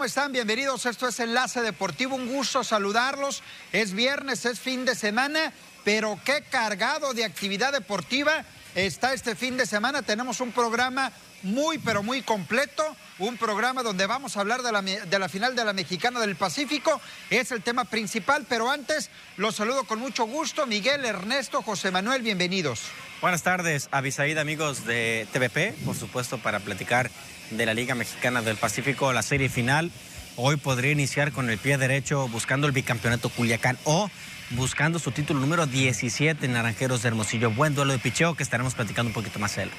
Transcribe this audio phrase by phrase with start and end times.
[0.00, 0.32] ¿Cómo están?
[0.32, 0.86] Bienvenidos.
[0.86, 2.16] Esto es Enlace Deportivo.
[2.16, 3.42] Un gusto saludarlos.
[3.70, 5.52] Es viernes, es fin de semana,
[5.84, 10.00] pero qué cargado de actividad deportiva está este fin de semana.
[10.00, 11.12] Tenemos un programa
[11.42, 12.96] muy, pero muy completo.
[13.18, 16.34] Un programa donde vamos a hablar de la, de la, final de la Mexicana del
[16.34, 16.98] Pacífico.
[17.28, 20.64] Es el tema principal, pero antes los saludo con mucho gusto.
[20.64, 22.84] Miguel, Ernesto, José Manuel, bienvenidos.
[23.20, 27.10] Buenas tardes, Avisaíd, amigos de TVP, por supuesto, para platicar
[27.50, 29.90] de la Liga Mexicana del Pacífico, la serie final.
[30.36, 34.10] Hoy podría iniciar con el pie derecho buscando el bicampeonato Culiacán o
[34.52, 37.50] buscando su título número 17 en Naranjeros de Hermosillo.
[37.50, 39.76] Buen duelo de picheo que estaremos platicando un poquito más adelante.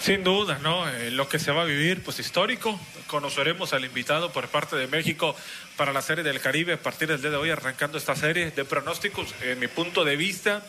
[0.00, 0.88] Sin duda, ¿no?
[0.88, 2.78] Eh, lo que se va a vivir, pues histórico.
[3.08, 5.34] Conoceremos al invitado por parte de México
[5.76, 8.64] para la Serie del Caribe a partir del día de hoy, arrancando esta serie de
[8.64, 10.62] pronósticos, en mi punto de vista,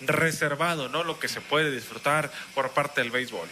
[0.00, 1.04] reservado, ¿no?
[1.04, 3.48] Lo que se puede disfrutar por parte del béisbol.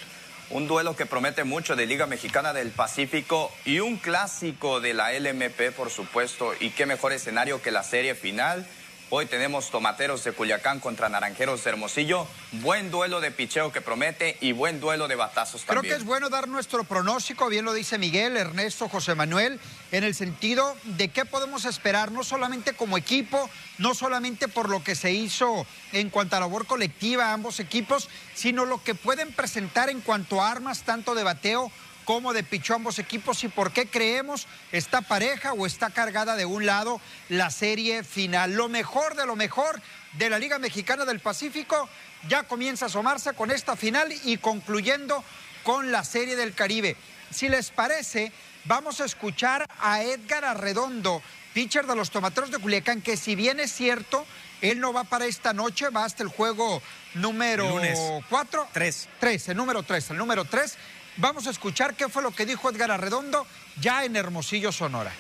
[0.50, 5.12] Un duelo que promete mucho de Liga Mexicana del Pacífico y un clásico de la
[5.19, 6.53] LMP, por supuesto.
[6.61, 8.67] Y qué mejor escenario que la serie final
[9.16, 12.26] Hoy tenemos Tomateros de Culiacán contra Naranjeros de Hermosillo.
[12.50, 15.82] Buen duelo de picheo que promete y buen duelo de batazos también.
[15.82, 19.60] Creo que es bueno dar nuestro pronóstico, bien lo dice Miguel, Ernesto, José Manuel,
[19.92, 23.48] en el sentido de qué podemos esperar, no solamente como equipo,
[23.78, 28.64] no solamente por lo que se hizo en cuanto a labor colectiva ambos equipos, sino
[28.64, 31.70] lo que pueden presentar en cuanto a armas, tanto de bateo
[32.05, 36.44] cómo de pichó ambos equipos y por qué creemos está pareja o está cargada de
[36.44, 38.55] un lado la serie final.
[38.55, 39.80] Lo mejor de lo mejor
[40.14, 41.88] de la Liga Mexicana del Pacífico
[42.28, 45.25] ya comienza a asomarse con esta final y concluyendo
[45.62, 46.97] con la serie del Caribe.
[47.30, 48.32] Si les parece,
[48.64, 51.22] vamos a escuchar a Edgar Arredondo,
[51.53, 54.25] pitcher de los Tomateros de Culiacán, que si bien es cierto,
[54.60, 56.81] él no va para esta noche, va hasta el juego
[57.15, 57.81] número
[58.28, 58.69] 4.
[58.72, 59.09] 3.
[59.21, 60.76] 3, el número 3, el número 3.
[61.16, 63.47] Vamos a escuchar qué fue lo que dijo Edgar Arredondo
[63.80, 65.12] ya en Hermosillo, Sonora.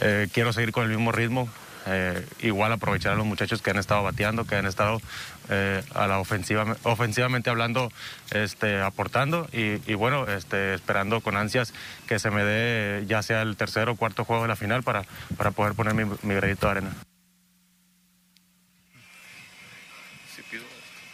[0.00, 1.48] Eh, quiero seguir con el mismo ritmo.
[1.84, 5.00] Eh, igual aprovechar a los muchachos que han estado bateando, que han estado
[5.48, 7.90] eh, a la ofensiva, ofensivamente hablando,
[8.30, 11.74] este, aportando y, bueno, este, esperando con ansias
[12.06, 15.04] que se me dé ya sea el tercer o cuarto juego de la final para,
[15.36, 16.92] para poder poner mi, mi granito de arena.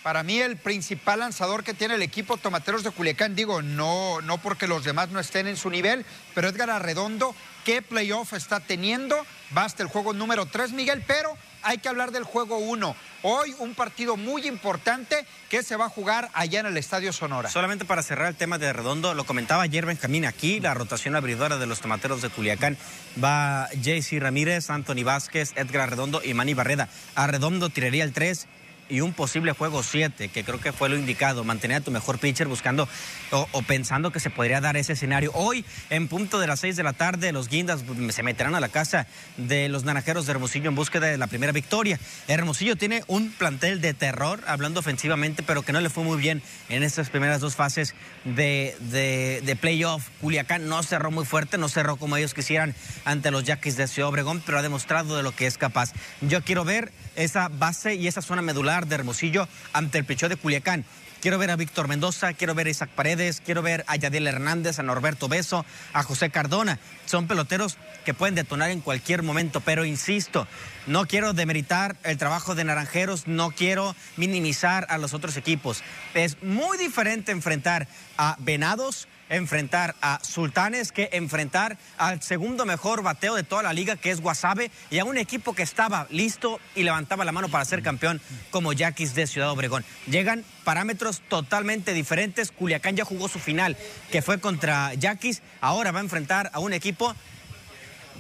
[0.09, 4.39] Para mí el principal lanzador que tiene el equipo Tomateros de Culiacán, digo, no, no
[4.39, 7.35] porque los demás no estén en su nivel, pero Edgar Arredondo,
[7.67, 9.15] ¿qué playoff está teniendo?
[9.51, 12.97] Basta el juego número 3, Miguel, pero hay que hablar del juego 1.
[13.21, 17.51] Hoy un partido muy importante que se va a jugar allá en el Estadio Sonora.
[17.51, 21.59] Solamente para cerrar el tema de Arredondo, lo comentaba ayer Benjamín aquí, la rotación abridora
[21.59, 22.79] de los tomateros de Culiacán.
[23.23, 26.89] Va JC Ramírez, Anthony Vázquez, Edgar Arredondo y Manny Barreda.
[27.15, 28.47] Arredondo tiraría el 3
[28.89, 32.19] y un posible juego 7, que creo que fue lo indicado, mantener a tu mejor
[32.19, 32.89] pitcher buscando
[33.31, 35.31] o, pensando que se podría dar ese escenario.
[35.35, 38.69] Hoy, en punto de las 6 de la tarde, los guindas se meterán a la
[38.69, 39.07] casa
[39.37, 41.99] de los naranjeros de Hermosillo en búsqueda de la primera victoria.
[42.27, 46.43] Hermosillo tiene un plantel de terror, hablando ofensivamente, pero que no le fue muy bien
[46.69, 47.95] en estas primeras dos fases
[48.25, 50.09] de, de, playoff.
[50.21, 52.75] Culiacán no cerró muy fuerte, no cerró como ellos quisieran
[53.05, 55.93] ante los Yaquis de Ciudad Obregón, pero ha demostrado de lo que es capaz.
[56.21, 60.37] Yo quiero ver esa base y esa zona medular de Hermosillo ante el pecho de
[60.37, 60.85] Culiacán.
[61.21, 64.79] Quiero ver a Víctor Mendoza, quiero ver a Isaac Paredes, quiero ver a Yadiel Hernández,
[64.79, 66.79] a Norberto Beso, a José Cardona.
[67.07, 70.47] Son peloteros que pueden detonar en cualquier momento, pero insisto,
[70.87, 75.83] no quiero demeritar el trabajo de Naranjeros, no quiero minimizar a los otros equipos.
[76.15, 83.35] Es muy diferente enfrentar a Venados enfrentar a Sultanes que enfrentar al segundo mejor bateo
[83.35, 86.83] de toda la liga, que es Guasave, y a un equipo que estaba listo y
[86.83, 89.85] levantaba la mano para ser campeón, como Yaquis de Ciudad Obregón.
[90.07, 92.51] Llegan parámetros totalmente diferentes.
[92.51, 93.77] Culiacán ya jugó su final,
[94.11, 95.43] que fue contra Yaquis.
[95.61, 97.15] Ahora va a enfrentar a un equipo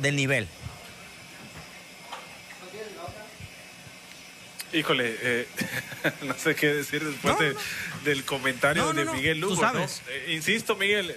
[0.00, 0.48] del nivel.
[4.72, 5.46] Híjole, eh,
[6.22, 7.36] no sé qué decir después
[8.04, 9.60] del comentario de Miguel Lugo.
[10.08, 11.14] Eh, insisto, Miguel,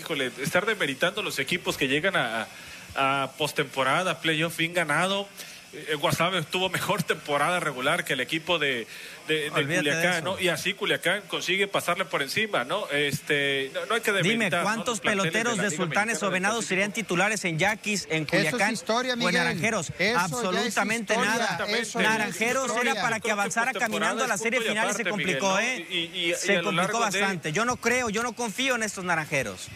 [0.00, 2.46] híjole, estar demeritando los equipos que llegan a,
[2.94, 5.28] a postemporada, playoff, fin ganado.
[5.74, 8.86] Eh, Guasave tuvo mejor temporada regular que el equipo de,
[9.26, 10.38] de, Culiacán, ¿no?
[10.38, 12.86] Y así Culiacán consigue pasarle por encima, ¿no?
[12.90, 18.06] Este, no, hay que Dime, ¿cuántos peloteros de, Sultanes o Venados serían titulares en Yaquis,
[18.10, 19.92] en Culiacán historia, o en Naranjeros?
[20.14, 21.66] Absolutamente nada.
[21.94, 26.34] Naranjeros era para que avanzara caminando a la serie final y se complicó, ¿eh?
[26.36, 27.52] se complicó bastante.
[27.52, 29.68] Yo no creo, yo no confío en estos Naranjeros.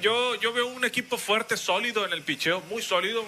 [0.00, 3.24] Yo, yo veo un equipo fuerte, sólido en el picheo, muy sólido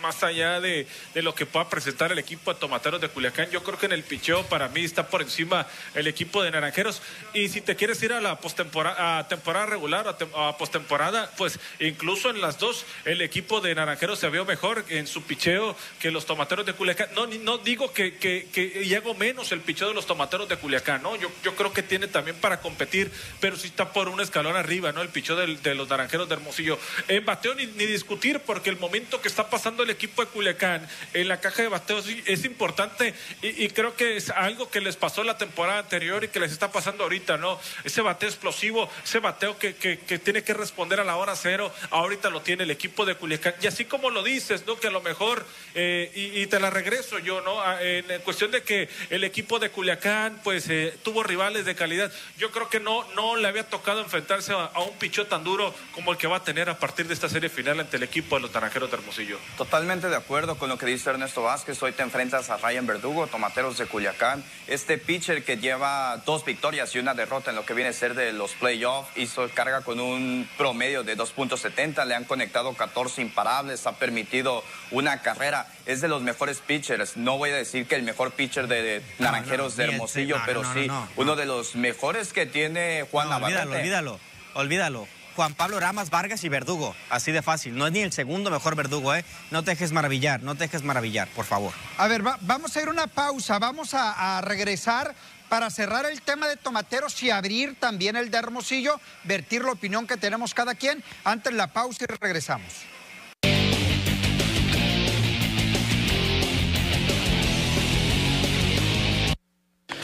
[0.00, 3.78] más allá de, lo que pueda presentar el equipo de Tomateros de Culiacán, yo creo
[3.78, 7.02] que en el picheo para mí está por encima el equipo de Naranjeros.
[7.34, 11.58] Y si te quieres ir a la postemporada, a temporada regular o a, postemporada, pues
[11.78, 16.10] incluso en las dos el equipo de Naranjeros se vio mejor en su picheo que
[16.10, 17.08] los Tomateros de Culiacán.
[17.14, 21.02] No, no digo que, que, y hago menos el picheo de los Tomateros de Culiacán,
[21.02, 21.16] ¿no?
[21.16, 23.10] Yo, yo creo que tiene también para competir,
[23.40, 25.02] pero sí está por un escalón arriba, ¿no?
[25.02, 26.78] El picheo de los Naranjeros de Hermosillo.
[27.08, 30.86] En bateo ni, ni discutir, porque el momento que está pasando el equipo de Culiacán
[31.14, 35.22] en la caja de bateos es importante y, creo que es algo que les pasó
[35.24, 37.58] la temporada anterior y que les está pasando ahorita, ¿no?
[37.84, 42.30] Ese bateo explosivo, ese bateo que, que, tiene que responder a la hora cero, ahorita
[42.30, 43.54] lo tiene el equipo de Culiacán.
[43.62, 44.78] Y así como lo dices, ¿no?
[44.78, 47.60] Que a lo mejor, eh, y, te la regreso yo, ¿no?
[47.80, 52.12] En, cuestión de que el equipo de Culiacán, pues, eh, tuvo rivales de calidad.
[52.38, 56.12] Yo creo que no, no le había tocado enfrentarse a, un pichó tan duro como
[56.12, 58.42] el que va a tener a partir de esta serie final ante el equipo de
[58.42, 59.38] los Naranjeros de Hermosillo.
[59.80, 61.82] Totalmente de acuerdo con lo que dice Ernesto Vázquez.
[61.82, 64.44] Hoy te enfrentas a Ryan Verdugo, Tomateros de Culiacán.
[64.66, 68.12] Este pitcher que lleva dos victorias y una derrota en lo que viene a ser
[68.12, 73.86] de los playoffs, hizo carga con un promedio de 2.70, le han conectado 14 imparables,
[73.86, 75.66] ha permitido una carrera.
[75.86, 77.16] Es de los mejores pitchers.
[77.16, 81.36] No voy a decir que el mejor pitcher de Naranjeros de Hermosillo, pero sí uno
[81.36, 83.62] de los mejores que tiene Juan Navarrete.
[83.62, 84.20] Olvídalo,
[84.52, 85.19] olvídalo, olvídalo.
[85.40, 86.94] Juan Pablo Ramas, Vargas y Verdugo.
[87.08, 87.74] Así de fácil.
[87.74, 89.24] No es ni el segundo mejor Verdugo, ¿eh?
[89.50, 91.72] No te dejes maravillar, no te dejes maravillar, por favor.
[91.96, 93.58] A ver, vamos a ir una pausa.
[93.58, 95.14] Vamos a, regresar
[95.48, 100.06] para cerrar el tema de tomateros y abrir también el de Hermosillo, vertir la opinión
[100.06, 101.02] que tenemos cada quien.
[101.24, 102.84] Antes la pausa y regresamos.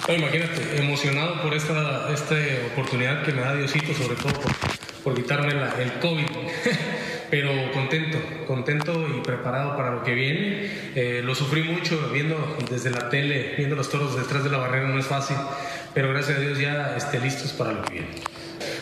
[0.08, 2.36] imagínate, emocionado por esta, esta
[2.72, 6.26] oportunidad que me da Diosito, sobre todo por por quitarme el COVID.
[7.30, 8.18] Pero contento,
[8.48, 10.68] contento y preparado para lo que viene.
[10.96, 14.88] Eh, lo sufrí mucho viendo desde la tele, viendo los toros detrás de la barrera,
[14.88, 15.36] no es fácil.
[15.94, 18.08] Pero gracias a Dios ya esté listos para lo que viene.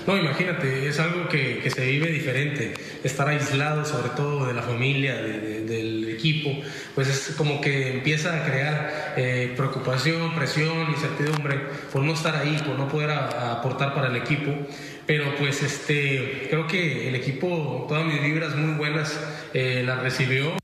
[0.06, 2.72] No, imagínate, es algo que, que, se vive diferente.
[3.02, 6.50] Estar aislado, sobre todo de la familia, del equipo,
[6.94, 11.60] pues es como que empieza a crear eh, preocupación, presión, incertidumbre
[11.92, 14.52] por no estar ahí, por no poder aportar para el equipo.
[15.06, 19.18] Pero pues este, creo que el equipo, todas mis vibras muy buenas
[19.52, 20.56] eh, las recibió.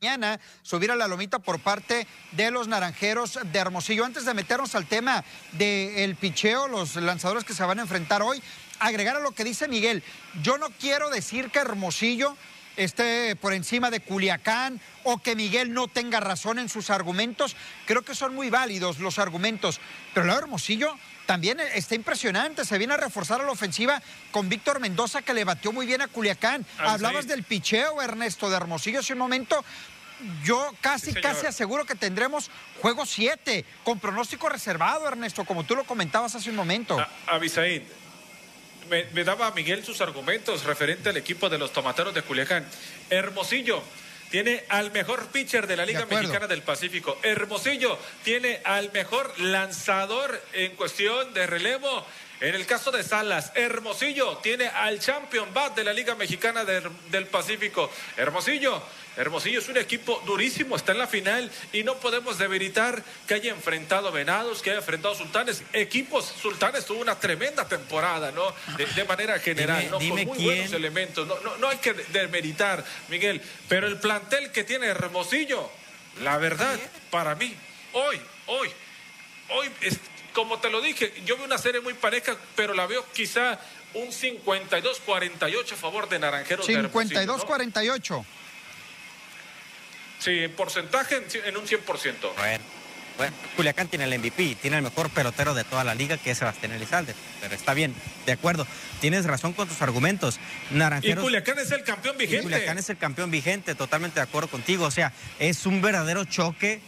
[0.00, 4.04] mañana subir a la lomita por parte de los naranjeros de Hermosillo.
[4.04, 8.40] Antes de meternos al tema del picheo, los lanzadores que se van a enfrentar hoy,
[8.78, 10.04] agregar a lo que dice Miguel,
[10.40, 12.36] yo no quiero decir que Hermosillo
[12.78, 17.56] esté por encima de Culiacán o que Miguel no tenga razón en sus argumentos.
[17.86, 19.80] Creo que son muy válidos los argumentos.
[20.14, 20.96] Pero el Hermosillo
[21.26, 22.64] también está impresionante.
[22.64, 26.00] Se viene a reforzar a la ofensiva con Víctor Mendoza, que le batió muy bien
[26.00, 26.64] a Culiacán.
[26.78, 29.64] Hablabas del picheo, Ernesto, de Hermosillo hace un momento.
[30.42, 32.50] Yo casi, casi aseguro que tendremos
[32.80, 36.96] juego 7 con pronóstico reservado, Ernesto, como tú lo comentabas hace un momento.
[37.26, 37.84] Avisaín,
[38.88, 42.66] me, daba Miguel sus argumentos referente al equipo de los tomateros de Culiacán.
[43.10, 43.82] Hermosillo
[44.30, 47.18] tiene al mejor pitcher de la Liga Mexicana del Pacífico.
[47.22, 52.06] Hermosillo tiene al mejor lanzador en cuestión de relevo.
[52.40, 57.26] En el caso de Salas, Hermosillo tiene al champion bat de la Liga Mexicana del
[57.26, 57.90] Pacífico.
[58.16, 58.82] Hermosillo
[59.18, 63.50] Hermosillo es un equipo durísimo, está en la final y no podemos debilitar que haya
[63.50, 65.64] enfrentado Venados, que haya enfrentado Sultanes.
[65.72, 68.54] Equipos, Sultanes tuvo una tremenda temporada, ¿no?
[68.76, 69.98] De, manera general, ¿no?
[69.98, 71.26] Con muy buenos elementos.
[71.26, 75.68] No, no, no hay que demeritar, Miguel, pero el plantel que tiene Hermosillo,
[76.22, 76.78] la verdad,
[77.10, 77.52] para mí,
[77.94, 78.70] hoy, hoy,
[79.48, 79.68] hoy,
[80.32, 83.58] como te lo dije, yo veo una serie muy pareja, pero la veo quizá
[83.94, 86.68] un 52-48 a favor de Naranjeros.
[86.68, 88.24] 52-48.
[90.28, 91.16] Sí, en porcentaje
[91.46, 91.78] en un 100%.
[92.36, 92.64] Bueno,
[93.16, 96.38] bueno, Culiacán tiene el MVP, tiene el mejor pelotero de toda la liga que es
[96.38, 97.14] Sebastián Elizalde.
[97.40, 97.94] Pero está bien,
[98.26, 98.66] de acuerdo.
[99.00, 100.38] Tienes razón con tus argumentos.
[100.70, 102.42] Naranjeros, y Culiacán es el campeón vigente.
[102.42, 104.84] Culiacán es el campeón vigente, totalmente de acuerdo contigo.
[104.84, 106.80] O sea, es un verdadero choque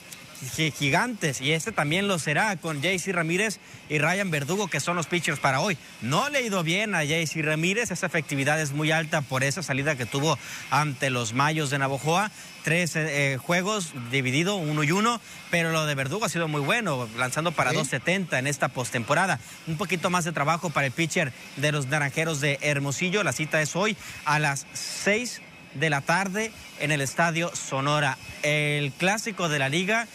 [0.78, 5.06] gigantes y este también lo será con JC Ramírez y Ryan Verdugo que son los
[5.06, 5.76] pitchers para hoy.
[6.00, 9.62] No le ha ido bien a JC Ramírez, esa efectividad es muy alta por esa
[9.62, 10.38] salida que tuvo
[10.70, 12.30] ante los Mayos de Navojoa.
[12.62, 15.20] Tres eh, juegos dividido uno y uno,
[15.50, 19.40] pero lo de Verdugo ha sido muy bueno, lanzando para 2.70 en esta postemporada.
[19.66, 23.22] Un poquito más de trabajo para el pitcher de los Naranjeros de Hermosillo.
[23.22, 25.40] La cita es hoy a las 6
[25.74, 28.18] de la tarde en el Estadio Sonora.
[28.42, 30.06] El clásico de la liga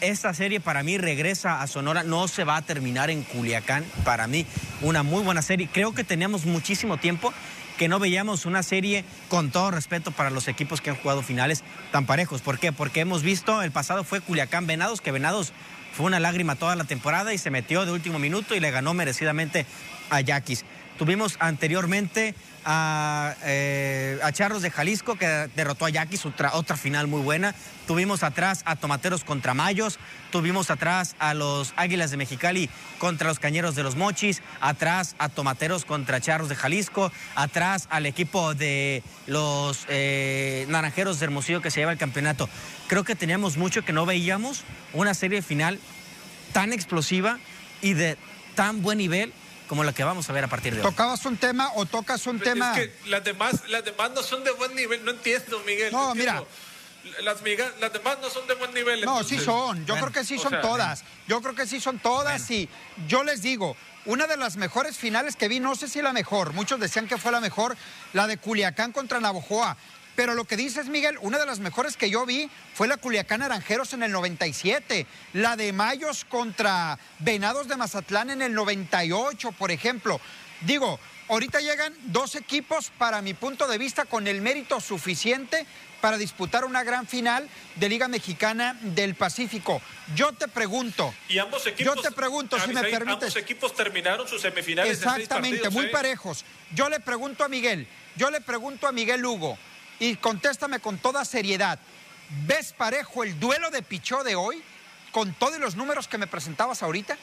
[0.00, 3.84] esta serie para mí regresa a Sonora, no se va a terminar en Culiacán.
[4.04, 4.46] Para mí,
[4.82, 5.68] una muy buena serie.
[5.72, 7.32] Creo que teníamos muchísimo tiempo
[7.76, 11.62] que no veíamos una serie con todo respeto para los equipos que han jugado finales
[11.92, 12.40] tan parejos.
[12.40, 12.72] ¿Por qué?
[12.72, 15.52] Porque hemos visto, el pasado fue Culiacán Venados, que Venados
[15.92, 18.94] fue una lágrima toda la temporada y se metió de último minuto y le ganó
[18.94, 19.66] merecidamente
[20.10, 20.64] a Yaquis.
[20.98, 22.34] Tuvimos anteriormente
[22.64, 27.54] a, eh, a, Charros de Jalisco, que derrotó a Yaquis, otra, otra final muy buena.
[27.86, 29.98] Tuvimos atrás a Tomateros contra Mayos,
[30.32, 35.28] tuvimos atrás a los Águilas de Mexicali contra los Cañeros de los Mochis, atrás a
[35.28, 41.70] Tomateros contra Charros de Jalisco, atrás al equipo de los eh, Naranjeros de Hermosillo que
[41.70, 42.48] se lleva el campeonato.
[42.88, 45.78] Creo que teníamos mucho que no veíamos una serie final
[46.52, 47.38] tan explosiva
[47.82, 48.16] y de
[48.54, 49.32] tan buen nivel
[49.66, 50.86] como la que vamos a ver a partir de hoy.
[50.86, 52.78] ¿Tocabas un tema o tocas un tema?
[52.78, 55.92] Es que las demás, las demás no son de buen nivel, no entiendo, Miguel.
[55.92, 56.42] No, mira.
[57.22, 57.40] Las,
[57.80, 59.04] las, demás no son de buen nivel.
[59.04, 59.86] No, sí son.
[59.86, 61.04] Yo creo que sí son todas.
[61.28, 62.68] Yo creo que sí son todas y
[63.06, 66.52] yo les digo, una de las mejores finales que vi, no sé si la mejor,
[66.52, 67.76] muchos decían que fue la mejor,
[68.12, 69.76] la de Culiacán contra Navojoa.
[70.16, 73.40] Pero lo que dices, Miguel, una de las mejores que yo vi fue la Culiacán
[73.40, 79.70] Naranjeros en el 97, la de Mayos contra Venados de Mazatlán en el 98, por
[79.70, 80.18] ejemplo.
[80.62, 85.66] Digo, ahorita llegan dos equipos, para mi punto de vista, con el mérito suficiente
[86.00, 89.82] para disputar una gran final de Liga Mexicana del Pacífico.
[90.14, 91.12] Yo te pregunto.
[91.28, 91.94] Y ambos equipos.
[91.94, 93.24] Yo te pregunto, si me permites.
[93.24, 94.96] Ambos equipos terminaron sus semifinales.
[94.96, 95.88] Exactamente, muy ¿eh?
[95.88, 96.44] parejos.
[96.74, 99.58] Yo le pregunto a Miguel, yo le pregunto a Miguel Hugo
[99.98, 101.78] y contéstame con toda seriedad.
[102.46, 104.62] ¿Ves parejo el duelo de Pichó de hoy
[105.12, 107.16] con todos los números que me presentabas ahorita?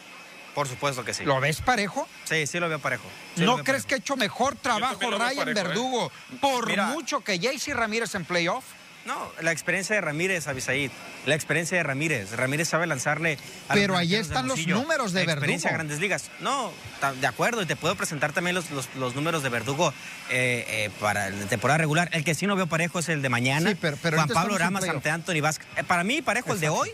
[0.56, 1.24] Por supuesto que sí.
[1.26, 2.08] ¿Lo ves parejo?
[2.26, 3.06] Sí, sí lo veo parejo.
[3.38, 5.54] ¿No crees que ha hecho mejor trabajo Ryan ¿eh?
[5.54, 8.64] Verdugo por mucho que Jaycee Ramírez en playoff?
[9.06, 10.90] No, la experiencia de Ramírez, Abisaid.
[11.26, 12.32] La experiencia de Ramírez.
[12.32, 16.32] Ramírez sabe lanzarle a Pero ahí están los números de la Experiencia a grandes ligas.
[16.40, 16.72] No,
[17.20, 17.62] de acuerdo.
[17.62, 19.94] Y te puedo presentar también los, los, números de Verdugo
[20.30, 22.10] eh, eh, para la temporada regular.
[22.14, 23.72] El que sí no veo parejo es el de mañana.
[23.72, 25.68] Sí, pero, Juan Pablo Ramas ante Anthony Vázquez.
[25.76, 26.90] Eh, para mí, parejo el de hoy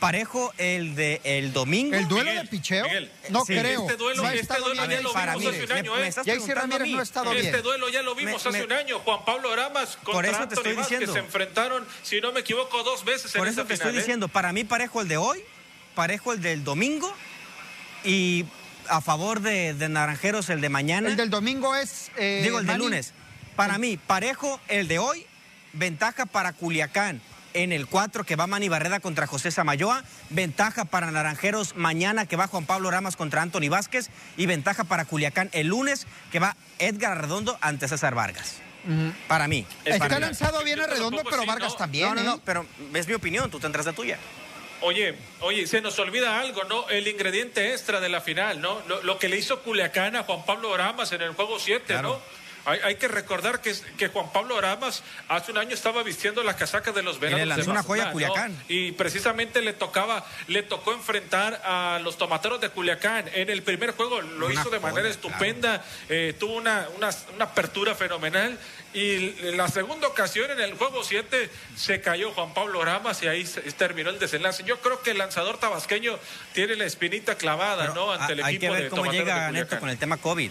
[0.00, 1.94] parejo el de el domingo.
[1.96, 2.86] ¿El duelo de picheo?
[3.30, 3.82] no creo.
[3.82, 5.96] Este duelo, este duelo ya lo vimos hace un año.
[5.98, 6.54] ¿eh?
[6.54, 7.54] Ramírez no ha estado este bien.
[7.54, 8.98] Este duelo ya lo vimos hace un año.
[9.00, 11.06] Juan Pablo Aramas contra Por eso te estoy diciendo.
[11.06, 13.94] que se enfrentaron, si no me equivoco, dos veces Por en eso esa te estoy
[13.94, 13.98] ¿eh?
[13.98, 15.42] diciendo, para mí parejo el de hoy,
[15.94, 17.12] parejo el del domingo
[18.04, 18.44] y
[18.88, 21.08] a favor de, de Naranjeros el de mañana.
[21.08, 22.10] El del domingo es...
[22.16, 23.14] Eh, Digo, el de lunes.
[23.56, 25.24] Para mí, parejo el de hoy,
[25.72, 27.22] ventaja para Culiacán
[27.54, 32.36] en el 4 que va Manny Barreda contra José Samayoa, ventaja para Naranjeros mañana que
[32.36, 36.56] va Juan Pablo Ramas contra Anthony Vázquez y ventaja para Culiacán el lunes que va
[36.78, 38.60] Edgar Redondo ante César Vargas.
[39.28, 39.66] Para mí.
[39.84, 42.08] Está lanzado bien a Redondo, pero Vargas también.
[42.08, 42.40] No, no, no, ¿eh?
[42.44, 44.18] pero es mi opinión, tú tendrás la tuya.
[44.82, 46.88] Oye, oye, se nos olvida algo, ¿no?
[46.90, 48.82] El ingrediente extra de la final, ¿no?
[49.02, 52.20] Lo, que le hizo Culiacán a Juan Pablo Ramas en el juego 7, ¿no?
[52.66, 56.92] Hay, que recordar que, que Juan Pablo Aramas hace un año estaba vistiendo la casaca
[56.92, 57.40] de los Venados.
[57.44, 58.56] Y le lanzó una joya a Culiacán.
[58.68, 63.26] Y precisamente le tocaba, le tocó enfrentar a los tomateros de Culiacán.
[63.34, 67.94] En el primer juego lo hizo de manera estupenda, eh, tuvo una, una, una apertura
[67.94, 68.58] fenomenal.
[68.94, 73.26] Y en la segunda ocasión, en el juego 7, se cayó Juan Pablo Ramas y
[73.26, 73.44] ahí
[73.76, 74.62] terminó el desenlace.
[74.64, 76.18] Yo creo que el lanzador tabasqueño
[76.52, 78.12] tiene la espinita clavada, ¿no?
[78.12, 80.50] Ante el hay equipo que ver cómo llega Neto con el tema COVID.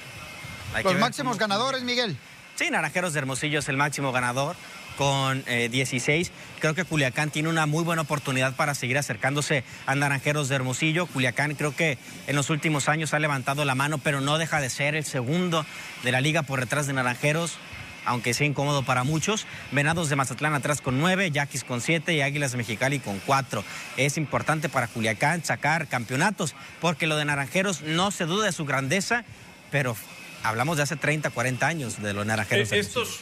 [0.81, 2.17] Los máximos ganadores, Miguel.
[2.55, 4.55] Sí, Naranjeros de Hermosillo es el máximo ganador
[4.97, 6.27] con 16.
[6.27, 10.55] Eh, creo que Culiacán tiene una muy buena oportunidad para seguir acercándose a Naranjeros de
[10.55, 11.07] Hermosillo.
[11.07, 14.69] Culiacán creo que en los últimos años ha levantado la mano, pero no deja de
[14.69, 15.65] ser el segundo
[16.03, 17.57] de la liga por detrás de Naranjeros.
[18.05, 22.21] Aunque sea incómodo para muchos, Venados de Mazatlán atrás con nueve, Yaquis con siete y
[22.21, 23.63] Águilas de Mexicali con cuatro.
[23.95, 28.65] Es importante para Culiacán sacar campeonatos, porque lo de Naranjeros no se duda de su
[28.65, 29.23] grandeza,
[29.71, 29.95] pero
[30.43, 32.71] hablamos de hace 30, 40 años de los naranjeros.
[32.71, 33.21] Eh, estos,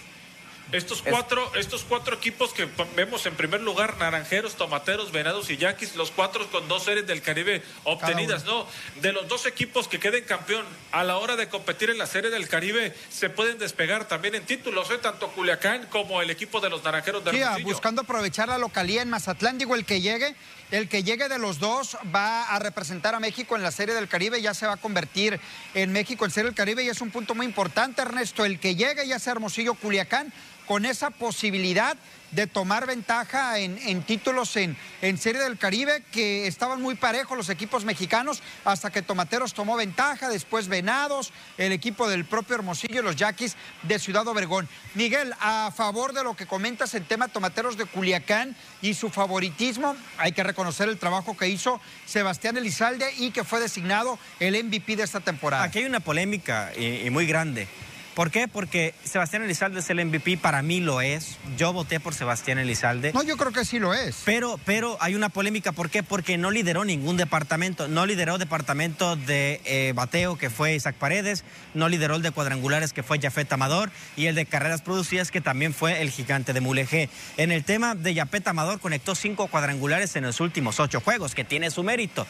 [0.71, 5.95] estos cuatro, estos cuatro equipos que vemos en primer lugar, Naranjeros, Tomateros, Venados y Yaquis,
[5.95, 8.65] los cuatro con dos series del Caribe obtenidas, ¿no?
[9.01, 12.29] De los dos equipos que queden campeón a la hora de competir en la serie
[12.29, 14.97] del Caribe, se pueden despegar también en títulos, ¿eh?
[14.97, 19.09] tanto Culiacán como el equipo de los Naranjeros de sí, buscando aprovechar la localía en
[19.09, 20.35] Mazatlán, digo, el que llegue,
[20.71, 24.07] el que llegue de los dos va a representar a México en la serie del
[24.07, 25.39] Caribe, ya se va a convertir
[25.73, 28.75] en México en serie del Caribe y es un punto muy importante, Ernesto, el que
[28.75, 30.33] llegue ya sea Hermosillo, Culiacán,
[30.71, 31.97] con esa posibilidad
[32.31, 34.77] de tomar ventaja en, títulos en,
[35.17, 40.29] Serie del Caribe, que estaban muy parejos los equipos mexicanos, hasta que Tomateros tomó ventaja,
[40.29, 44.69] después Venados, el equipo del propio Hermosillo y los Yaquis de Ciudad Obregón.
[44.95, 49.97] Miguel, a favor de lo que comentas en tema Tomateros de Culiacán y su favoritismo,
[50.17, 54.95] hay que reconocer el trabajo que hizo Sebastián Elizalde y que fue designado el MVP
[54.95, 55.63] de esta temporada.
[55.63, 57.67] Aquí hay una polémica y muy grande.
[58.15, 58.47] ¿Por qué?
[58.49, 61.37] Porque Sebastián Elizalde es el MVP, para mí lo es.
[61.57, 63.13] Yo voté por Sebastián Elizalde.
[63.13, 64.23] No, yo creo que sí lo es.
[64.25, 66.03] Pero, pero hay una polémica, ¿por qué?
[66.03, 67.87] Porque no lideró ningún departamento.
[67.87, 72.91] No lideró departamento de eh, bateo, que fue Isaac Paredes, no lideró el de cuadrangulares,
[72.91, 76.59] que fue Jafet Amador, y el de carreras producidas, que también fue el gigante de
[76.59, 77.09] Mulegé.
[77.37, 81.45] En el tema de Jafet Amador, conectó cinco cuadrangulares en los últimos ocho juegos, que
[81.45, 82.27] tiene su mérito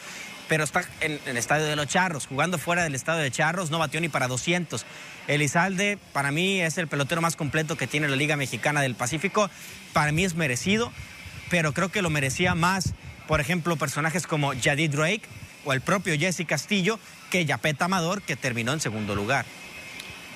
[0.52, 3.78] pero está en, el estadio de los Charros, jugando fuera del estadio de Charros, no
[3.78, 4.84] batió ni para 200.
[5.26, 9.48] Elizalde, para mí, es el pelotero más completo que tiene la Liga Mexicana del Pacífico.
[9.94, 10.92] Para mí es merecido,
[11.48, 12.92] pero creo que lo merecía más,
[13.28, 15.22] por ejemplo, personajes como Jadid Drake
[15.64, 16.98] o el propio Jesse Castillo
[17.30, 19.46] que Yapeta Amador, que terminó en segundo lugar.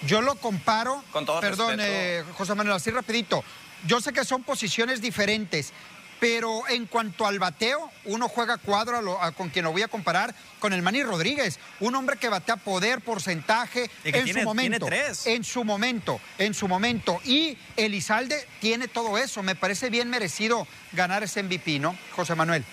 [0.06, 3.44] Yo lo comparo, con todo perdón, eh, José Manuel, así rapidito.
[3.86, 5.74] Yo sé que son posiciones diferentes,
[6.20, 10.72] pero en cuanto al bateo, uno juega cuadro con quien lo voy a comparar con
[10.72, 14.88] el Manny Rodríguez, un hombre que batea poder, porcentaje, en su momento.
[15.24, 17.20] En su momento, en su momento.
[17.24, 19.42] Y Elizalde tiene todo eso.
[19.42, 22.64] Me parece bien merecido ganar ese MVP, ¿no, José Manuel?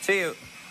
[0.00, 0.20] Sí,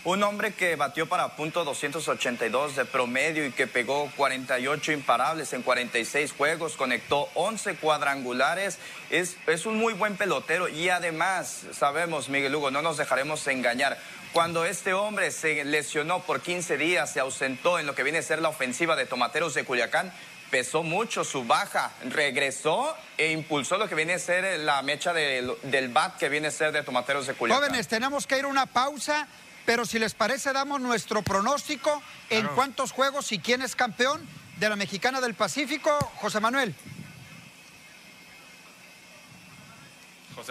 [0.04, 5.62] un hombre que batió para punto 282 de promedio y que pegó 48 imparables en
[5.62, 8.78] 46 juegos, conectó 11 cuadrangulares.
[9.08, 13.98] Es, es un muy buen pelotero y además, sabemos, Miguel Hugo, no nos dejaremos engañar.
[14.34, 18.22] Cuando este hombre se lesionó por 15 días, se ausentó en lo que viene a
[18.22, 20.12] ser la ofensiva de Tomateros de Culiacán,
[20.50, 25.88] pesó mucho su baja, regresó e impulsó lo que viene a ser la mecha del
[25.88, 27.64] bat que viene a ser de Tomateros de Culiacán.
[27.64, 29.26] Jóvenes, tenemos que ir a una pausa.
[29.66, 34.26] Pero si les parece, damos nuestro pronóstico en cuántos juegos y quién es campeón
[34.58, 36.74] de la Mexicana del Pacífico, José Manuel.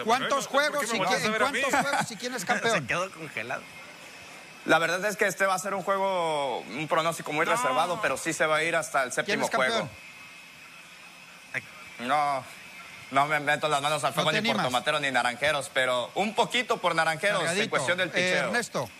[0.04, 2.80] ¿Cuántos, juegos, y quién, juegos y quién es campeón?
[2.80, 3.62] Se quedó congelado.
[4.64, 8.16] La verdad es que este va a ser un juego, un pronóstico muy reservado, pero
[8.16, 9.88] sí se va a ir hasta el séptimo juego.
[12.00, 12.44] No,
[13.14, 16.76] no me meto las manos al fuego ni por tomateros ni naranjeros, pero un poquito
[16.78, 18.26] por naranjeros en cuestión del picheo.
[18.26, 18.90] Eh, Ernesto.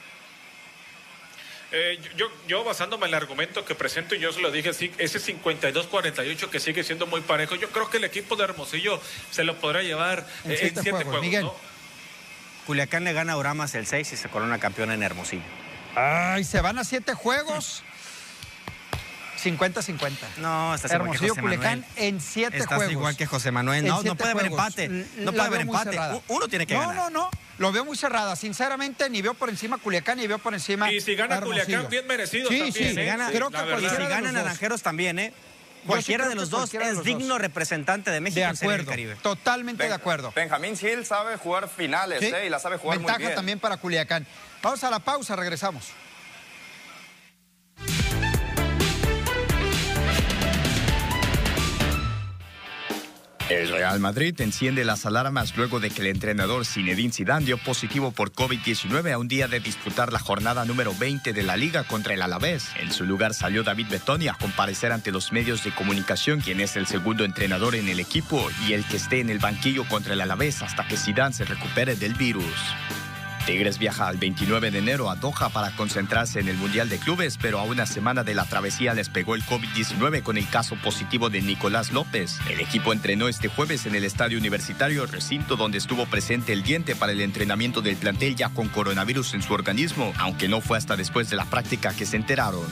[1.73, 5.19] Eh, yo, yo basándome en el argumento que presento, y yo se lo dije, ese
[5.19, 9.01] 52-48 que sigue siendo muy parejo, yo creo que el equipo de Hermosillo
[9.33, 11.21] se lo podrá llevar en, eh, siete, juegos.
[11.21, 11.49] Miguel.
[12.67, 15.43] Culiacán le gana a Uramas el 6 y se corona campeón en Hermosillo.
[15.97, 17.83] Ay, se van a siete juegos.
[19.45, 20.11] 50-50.
[20.39, 21.85] No, estás igual que José Manuel.
[21.97, 22.93] en siete estás juegos.
[22.93, 23.85] igual que José Manuel.
[23.87, 24.89] No, no puede haber empate.
[24.89, 25.99] No puede haber empate.
[26.29, 26.95] Uno tiene que ganar.
[26.95, 27.31] No, no, no.
[27.59, 28.35] Lo veo muy cerrada.
[28.37, 30.91] Sinceramente, ni veo por encima Culiacán, ni veo por encima.
[30.91, 32.49] Y si gana Culiacán, bien merecido.
[32.49, 33.01] Sí, también, sí.
[33.01, 33.05] ¿eh?
[33.05, 35.33] Gana, creo que y si gana Naranjeros también, ¿eh?
[35.87, 39.17] Cualquiera de los dos es digno representante de México de acuerdo, en Caribe.
[39.23, 40.33] Totalmente de acuerdo.
[40.35, 42.47] Benjamín Gil sabe jugar finales, ¿eh?
[42.47, 43.37] Y la sabe jugar Ventaja muy bien.
[43.37, 44.27] también para Culiacán.
[44.63, 45.93] Vamos a la pausa, regresamos.
[53.51, 58.11] El Real Madrid enciende las alarmas luego de que el entrenador Zinedine Zidane dio positivo
[58.11, 62.15] por COVID-19 a un día de disputar la jornada número 20 de la Liga contra
[62.15, 62.71] el Alavés.
[62.81, 66.77] En su lugar salió David Betoni a comparecer ante los medios de comunicación, quien es
[66.77, 70.23] el segundo entrenador en el equipo y el que esté en el banquillo contra el
[70.23, 72.47] Alavés hasta que Zidane se recupere del virus.
[73.45, 77.39] Tigres viaja al 29 de enero a Doha para concentrarse en el Mundial de Clubes,
[77.41, 81.29] pero a una semana de la travesía les pegó el COVID-19 con el caso positivo
[81.29, 82.39] de Nicolás López.
[82.49, 86.97] El equipo entrenó este jueves en el Estadio Universitario, recinto donde estuvo presente el diente
[86.97, 90.97] para el entrenamiento del plantel ya con coronavirus en su organismo, aunque no fue hasta
[90.97, 92.65] después de la práctica que se enteraron.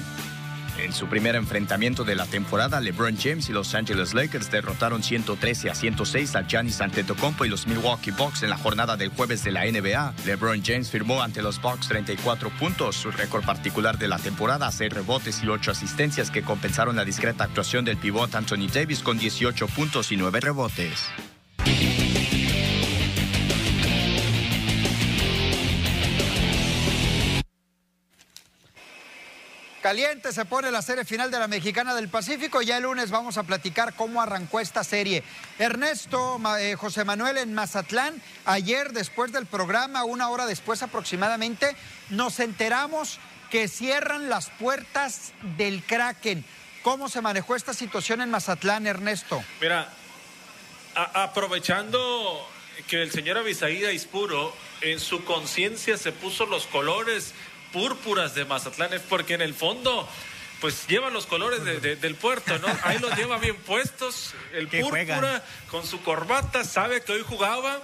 [0.79, 5.71] En su primer enfrentamiento de la temporada, LeBron James y Los Angeles Lakers derrotaron 113
[5.71, 9.53] a 106 a Giannis Antetokounmpo y los Milwaukee Bucks en la jornada del jueves de
[9.53, 10.15] la NBA.
[10.25, 14.93] LeBron James firmó ante los Bucks 34 puntos, su récord particular de la temporada, 6
[14.93, 19.67] rebotes y 8 asistencias que compensaron la discreta actuación del pivot Anthony Davis con 18
[19.69, 21.09] puntos y 9 rebotes.
[29.83, 32.63] Caliente se pone la serie final de la Mexicana del Pacífico.
[32.63, 35.25] Ya el lunes vamos a platicar cómo arrancó esta serie.
[35.59, 41.75] Ernesto, eh, José Manuel en Mazatlán, ayer después del programa, una hora después aproximadamente,
[42.11, 43.19] nos enteramos
[43.51, 46.45] que cierran las puertas del Kraken.
[46.83, 49.43] ¿Cómo se manejó esta situación en Mazatlán, Ernesto?
[49.61, 49.89] Mira,
[50.95, 52.49] aprovechando
[52.87, 57.35] que el señor Abisaída Ispuro en su conciencia se puso los colores
[57.73, 60.09] púrpuras de Mazatlán, es porque en el fondo
[60.61, 62.69] pues lleva los colores del puerto, ¿no?
[62.85, 67.83] Ahí los lleva bien puestos, el púrpura con su corbata, sabe que hoy jugaba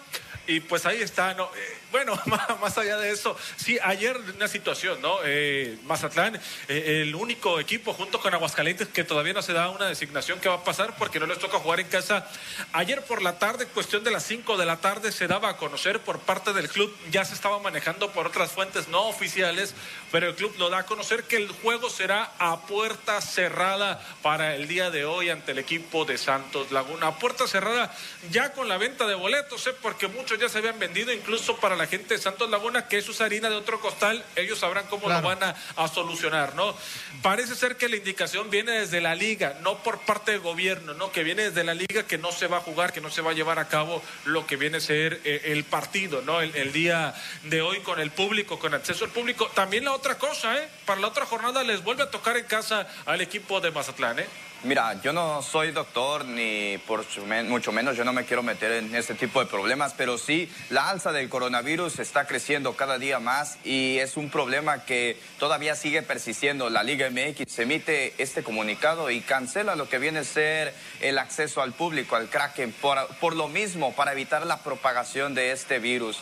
[0.49, 1.45] y pues ahí está, ¿no?
[1.55, 2.19] Eh, bueno,
[2.61, 5.19] más allá de eso, sí, ayer una situación, ¿no?
[5.25, 9.87] Eh, Mazatlán, eh, el único equipo junto con Aguascalientes que todavía no se da una
[9.87, 12.27] designación que va a pasar porque no les toca jugar en casa.
[12.73, 16.01] Ayer por la tarde, cuestión de las 5 de la tarde, se daba a conocer
[16.01, 19.75] por parte del club, ya se estaba manejando por otras fuentes no oficiales,
[20.11, 24.55] pero el club lo da a conocer que el juego será a puerta cerrada para
[24.55, 27.09] el día de hoy ante el equipo de Santos Laguna.
[27.09, 27.95] A puerta cerrada
[28.31, 29.75] ya con la venta de boletos, ¿eh?
[29.83, 33.13] porque muchos ya se habían vendido incluso para la gente de Santos Laguna, que eso
[33.13, 36.75] es harina de otro costal, ellos sabrán cómo lo van a, solucionar, ¿no?
[37.23, 41.11] Parece ser que la indicación viene desde la liga, no por parte del gobierno, ¿no?
[41.13, 43.31] Que viene desde la liga que no se va a jugar, que no se va
[43.31, 46.41] a llevar a cabo lo que viene a ser eh, el partido, ¿no?
[46.41, 49.51] El, día de hoy con el público, con acceso al público.
[49.55, 50.69] También la otra cosa, ¿eh?
[50.85, 54.27] Para la otra jornada les vuelve a tocar en casa al equipo de Mazatlán, ¿eh?
[54.65, 57.05] Mira, yo no soy doctor ni por
[57.45, 60.91] mucho menos yo no me quiero meter en este tipo de problemas, pero sí la
[60.91, 66.03] alza del coronavirus está creciendo cada día más y es un problema que todavía sigue
[66.03, 66.71] persistiendo.
[66.71, 71.63] La Liga MX emite este comunicado y cancela lo que viene a ser el acceso
[71.63, 76.19] al público, al Kraken, por, por lo mismo, para evitar la propagación de este virus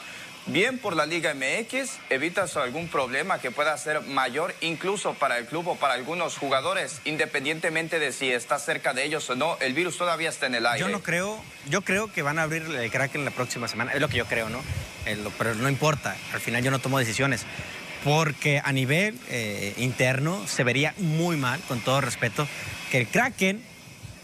[0.46, 5.46] bien por la Liga MX, evitas algún problema que pueda ser mayor incluso para el
[5.46, 9.74] club o para algunos jugadores, independientemente de si está cerca de ellos o no, el
[9.74, 10.80] virus todavía está en el aire.
[10.80, 14.00] Yo no creo, yo creo que van a abrir el Kraken la próxima semana, es
[14.00, 14.62] lo que yo creo, ¿no?
[15.38, 17.44] pero no importa, al final yo no tomo decisiones.
[18.04, 22.46] Porque a nivel eh, interno se vería muy mal, con todo respeto,
[22.90, 23.60] que el Kraken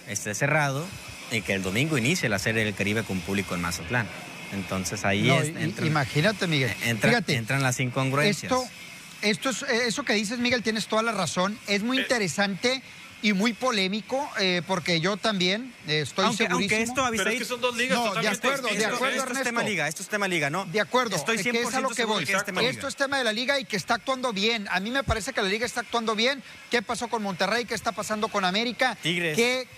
[0.09, 0.87] esté cerrado
[1.33, 4.07] y que el domingo inicie la serie del Caribe con público en Mazatlán.
[4.53, 5.53] Entonces ahí es,
[5.85, 6.75] Imagínate, Miguel.
[6.85, 8.53] Entra, entran las incongruencias.
[8.53, 8.65] Esto,
[9.23, 11.59] esto es, eh, eso que dices, Miguel, tienes toda la razón.
[11.67, 12.03] Es muy eh.
[12.03, 12.83] interesante
[13.23, 16.77] y muy polémico, eh, porque yo también estoy aunque, segurísimo.
[16.77, 19.43] Aunque esto Pero es que son dos ligas no, de acuerdo, de acuerdo, esto, es
[19.45, 20.65] tema liga, esto es tema liga, ¿no?
[20.67, 22.25] De acuerdo, estoy 100% que es a lo que voy.
[22.25, 24.67] es tema esto es tema de la liga y que está actuando bien.
[24.71, 26.43] A mí me parece que la liga está actuando bien.
[26.69, 27.65] ¿Qué pasó con Monterrey?
[27.65, 28.97] ¿Qué está pasando con América?
[29.01, 29.37] Tigres.
[29.37, 29.69] ¿Qué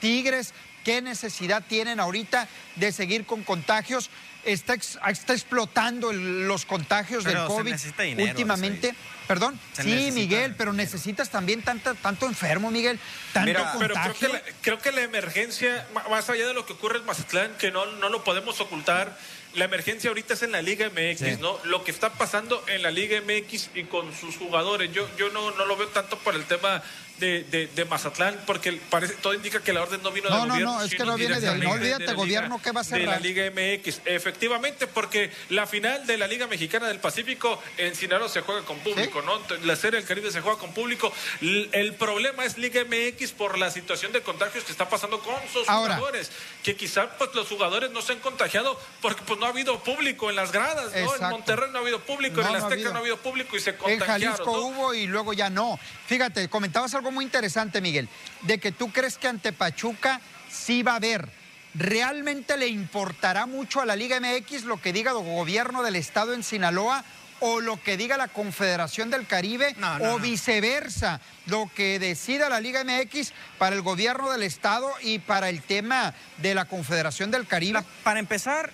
[0.00, 0.52] Tigres?
[0.88, 4.08] ¿Qué necesidad tienen ahorita de seguir con contagios?
[4.42, 7.74] Está, está explotando los contagios del COVID
[8.16, 8.94] últimamente.
[9.26, 12.98] Perdón, sí, Miguel, pero necesitas también tanto, tanto enfermo, Miguel,
[13.34, 13.78] tanto contagio.
[13.78, 17.04] Pero creo que, la, creo que, la, emergencia, más allá de lo que ocurre en
[17.04, 19.14] Mazatlán, que no, no lo podemos ocultar,
[19.54, 21.58] la emergencia ahorita es en la Liga MX, ¿no?
[21.64, 25.50] Lo que está pasando en la Liga MX y con sus jugadores, yo, yo no,
[25.50, 26.82] no lo veo tanto por el tema
[27.18, 30.72] de, de, Mazatlán, porque parece, todo indica que la orden no vino del gobierno.
[30.72, 31.60] No, no, es que no viene de ahí.
[31.60, 33.00] No olvídate, gobierno, ¿qué va a ser?
[33.00, 37.94] De la Liga MX, efectivamente, porque la final de la Liga Mexicana del Pacífico en
[37.94, 39.40] Sinaloa se juega con público, ¿no?
[39.64, 41.12] La Serie del Caribe se juega con público.
[41.40, 45.66] El problema es Liga MX por la situación de contagios que está pasando con sus
[45.66, 46.30] jugadores,
[46.62, 50.30] que quizás pues, los jugadores no se han contagiado porque pues no ha habido público
[50.30, 51.14] en las gradas, ¿no?
[51.14, 53.76] En Monterrey no ha habido público, en el Azteca no ha, habido público y se
[53.76, 54.22] contagiaron.
[54.22, 55.78] En Jalisco hubo y luego ya no.
[56.06, 58.08] Fíjate, comentabas algo muy interesante, Miguel,
[58.42, 61.28] de que tú crees que ante Pachuca sí va a haber.
[61.74, 66.34] ¿Realmente le importará mucho a la Liga MX lo que diga el gobierno del estado
[66.34, 67.04] en Sinaloa
[67.40, 72.82] o lo que diga la Confederación del Caribe o viceversa, lo que decida la Liga
[72.84, 77.80] MX para el gobierno del estado y para el tema de la Confederación del Caribe?
[78.02, 78.72] para empezar,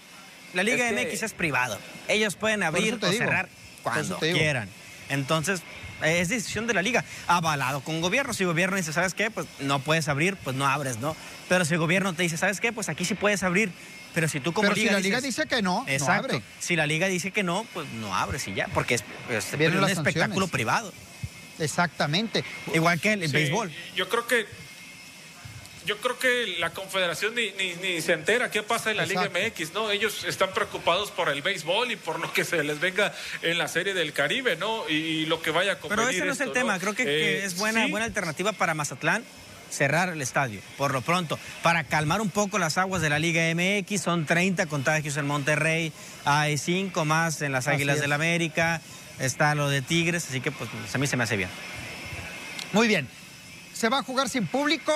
[0.54, 1.78] la Liga MX es privado.
[2.08, 3.48] Ellos pueden abrir o cerrar
[3.82, 4.68] cuando quieran.
[5.08, 5.62] Entonces,
[6.04, 8.32] es decisión de la liga, avalado con gobierno.
[8.32, 9.30] Si el gobierno dice, ¿sabes qué?
[9.30, 11.16] Pues no puedes abrir, pues no abres, ¿no?
[11.48, 12.72] Pero si el gobierno te dice, ¿sabes qué?
[12.72, 13.70] Pues aquí sí puedes abrir.
[14.14, 14.90] Pero si tú como Pero liga.
[14.90, 16.28] Si la liga dice que no, exacto.
[16.28, 16.42] No abre.
[16.60, 20.46] Si la liga dice que no, pues no abres y ya, porque es, un espectáculo
[20.48, 20.92] privado.
[21.58, 22.44] Exactamente.
[22.72, 23.72] Igual que el, béisbol.
[23.96, 24.46] Yo creo que
[25.86, 29.72] yo creo que la Confederación ni, ni, se entera qué pasa en la Liga MX,
[29.72, 29.90] ¿no?
[29.90, 33.68] Ellos están preocupados por el béisbol y por lo que se les venga en la
[33.68, 34.88] Serie del Caribe, ¿no?
[34.88, 37.56] Y, lo que vaya a Pero ese no es el tema, creo que, eh, es
[37.56, 39.24] buena, buena alternativa para Mazatlán
[39.70, 43.42] cerrar el estadio, por lo pronto, para calmar un poco las aguas de la Liga
[43.54, 44.00] MX.
[44.00, 45.92] Son 30 contagios en Monterrey,
[46.24, 48.80] hay 5 más en las Águilas del la América,
[49.18, 51.48] está lo de Tigres, así que pues a mí se me hace bien.
[52.72, 53.08] Muy bien,
[53.72, 54.92] se va a jugar sin público,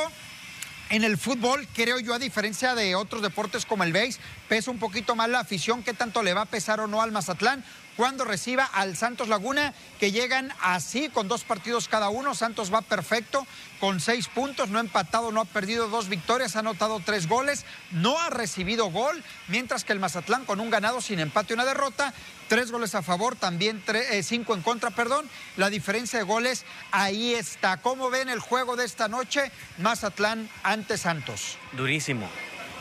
[0.91, 4.79] en el fútbol, creo yo, a diferencia de otros deportes como el béis, pesa un
[4.79, 7.65] poquito más la afición, qué tanto le va a pesar o no al Mazatlán.
[7.99, 12.37] Cuando reciba al Santos Laguna, que llegan así con dos partidos cada uno.
[12.37, 13.45] Santos va perfecto
[13.81, 17.65] con seis puntos, no ha empatado, no ha perdido dos victorias, ha anotado tres goles,
[17.91, 21.65] no ha recibido gol, mientras que el Mazatlán con un ganado sin empate y una
[21.65, 22.15] derrota,
[22.47, 25.29] tres goles a favor, también eh, cinco en contra, perdón.
[25.57, 27.79] La diferencia de goles ahí está.
[27.79, 29.51] ¿Cómo ven el juego de esta noche?
[29.79, 31.59] Mazatlán ante Santos.
[31.73, 32.31] Durísimo.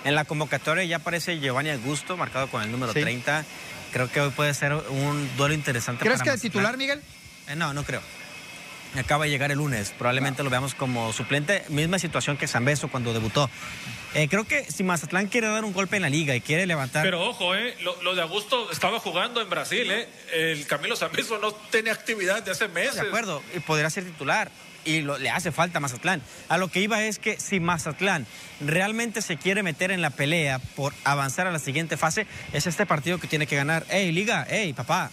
[0.03, 3.43] En la convocatoria ya aparece Giovanni Augusto, marcado con el número 30.
[3.98, 6.06] Creo que hoy puede ser un duelo interesante.
[6.06, 7.02] ¿Crees que de titular, Miguel?
[7.48, 8.02] Eh, no, no creo
[8.95, 9.93] acaba de llegar el lunes.
[9.97, 11.63] Probablemente lo veamos como suplente.
[11.69, 13.50] Misma situación que Zambeso cuando debutó.
[14.13, 17.04] Eh, creo que si Mazatlán quiere dar un golpe en la liga y quiere levantar.
[17.04, 19.89] Pero ojo, eh, lo, de Augusto estaba jugando en Brasil.
[19.91, 20.08] Eh.
[20.34, 22.95] El Camilo Zambeso no tiene actividad de hace meses.
[22.95, 24.50] De acuerdo, y podría ser titular.
[24.86, 26.21] Y le hace falta a Mazatlán.
[26.47, 28.26] A lo que iba es que si Mazatlán
[28.62, 32.86] realmente se quiere meter en la pelea por avanzar a la siguiente fase, es este
[32.86, 33.86] partido que tiene que ganar.
[33.89, 34.47] ¡Ey, liga!
[34.50, 35.12] ¡Ey, papá!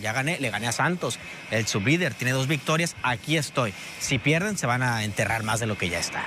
[0.00, 1.18] Ya gané, le gané a Santos,
[1.50, 3.74] el sublíder, tiene dos victorias, aquí estoy.
[4.00, 6.24] Si pierden, se van a enterrar más de lo que ya está.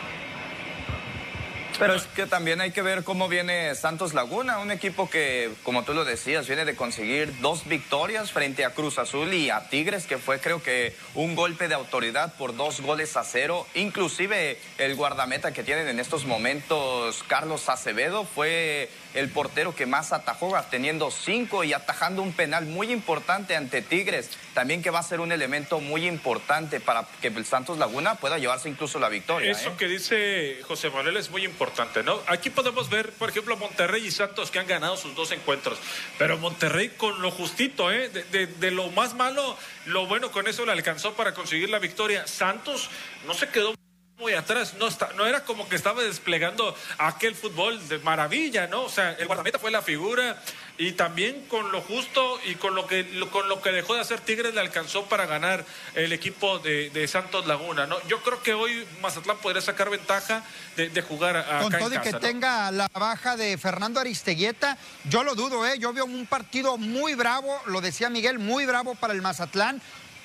[1.81, 5.81] Pero es que también hay que ver cómo viene Santos Laguna, un equipo que, como
[5.83, 10.05] tú lo decías, viene de conseguir dos victorias frente a Cruz Azul y a Tigres,
[10.05, 13.65] que fue creo que un golpe de autoridad por dos goles a cero.
[13.73, 20.13] Inclusive el guardameta que tienen en estos momentos, Carlos Acevedo, fue el portero que más
[20.13, 24.29] atajó, teniendo cinco y atajando un penal muy importante ante Tigres.
[24.53, 28.37] También que va a ser un elemento muy importante para que el Santos Laguna pueda
[28.37, 29.51] llevarse incluso la victoria.
[29.51, 29.73] Eso ¿eh?
[29.77, 32.19] que dice José Manuel es muy importante, ¿no?
[32.27, 35.79] Aquí podemos ver, por ejemplo, Monterrey y Santos que han ganado sus dos encuentros,
[36.17, 38.09] pero Monterrey con lo justito, ¿eh?
[38.09, 42.27] De, de lo más malo, lo bueno con eso le alcanzó para conseguir la victoria.
[42.27, 42.89] Santos
[43.25, 43.73] no se quedó
[44.21, 48.83] muy atrás, no, está, no era como que estaba desplegando aquel fútbol de maravilla, ¿no?
[48.83, 50.41] O sea, el guardameta fue la figura
[50.77, 54.19] y también con lo justo y con lo que con lo que dejó de hacer
[54.21, 57.97] Tigres le alcanzó para ganar el equipo de, Santos Laguna, ¿no?
[58.07, 60.43] Yo creo que hoy Mazatlán podría sacar ventaja
[60.77, 65.33] de, jugar a Con todo y que tenga la baja de Fernando Aristeguieta, yo lo
[65.33, 65.79] dudo, ¿eh?
[65.79, 69.81] Yo veo un partido muy bravo, lo decía Miguel, muy bravo para el Mazatlán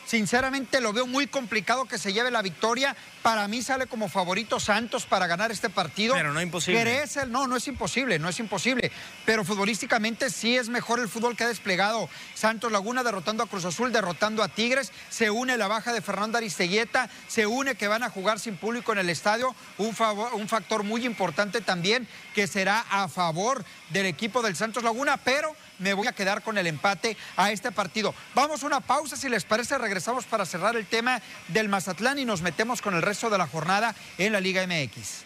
[0.06, 2.94] Sinceramente lo veo muy complicado que se lleve la victoria.
[3.22, 6.14] Para mí sale como favorito Santos para ganar este partido.
[6.14, 7.04] Pero no imposible.
[7.28, 8.92] no, no es imposible, no es imposible.
[9.24, 13.64] Pero futbolísticamente sí es mejor el fútbol que ha desplegado Santos Laguna derrotando a Cruz
[13.64, 14.92] Azul, derrotando a Tigres.
[15.10, 18.92] Se une la baja de Fernando Aristeguieta, se une que van a jugar sin público
[18.92, 19.56] en el estadio.
[19.76, 19.96] Un,
[20.34, 25.56] un factor muy importante también que será a favor del equipo del Santos Laguna, pero
[25.78, 28.14] me voy a quedar con el empate a este partido.
[28.34, 32.24] Vamos a una pausa, si les parece, regresamos para cerrar el tema del Mazatlán y
[32.24, 35.25] nos metemos con el resto de la jornada en la Liga MX.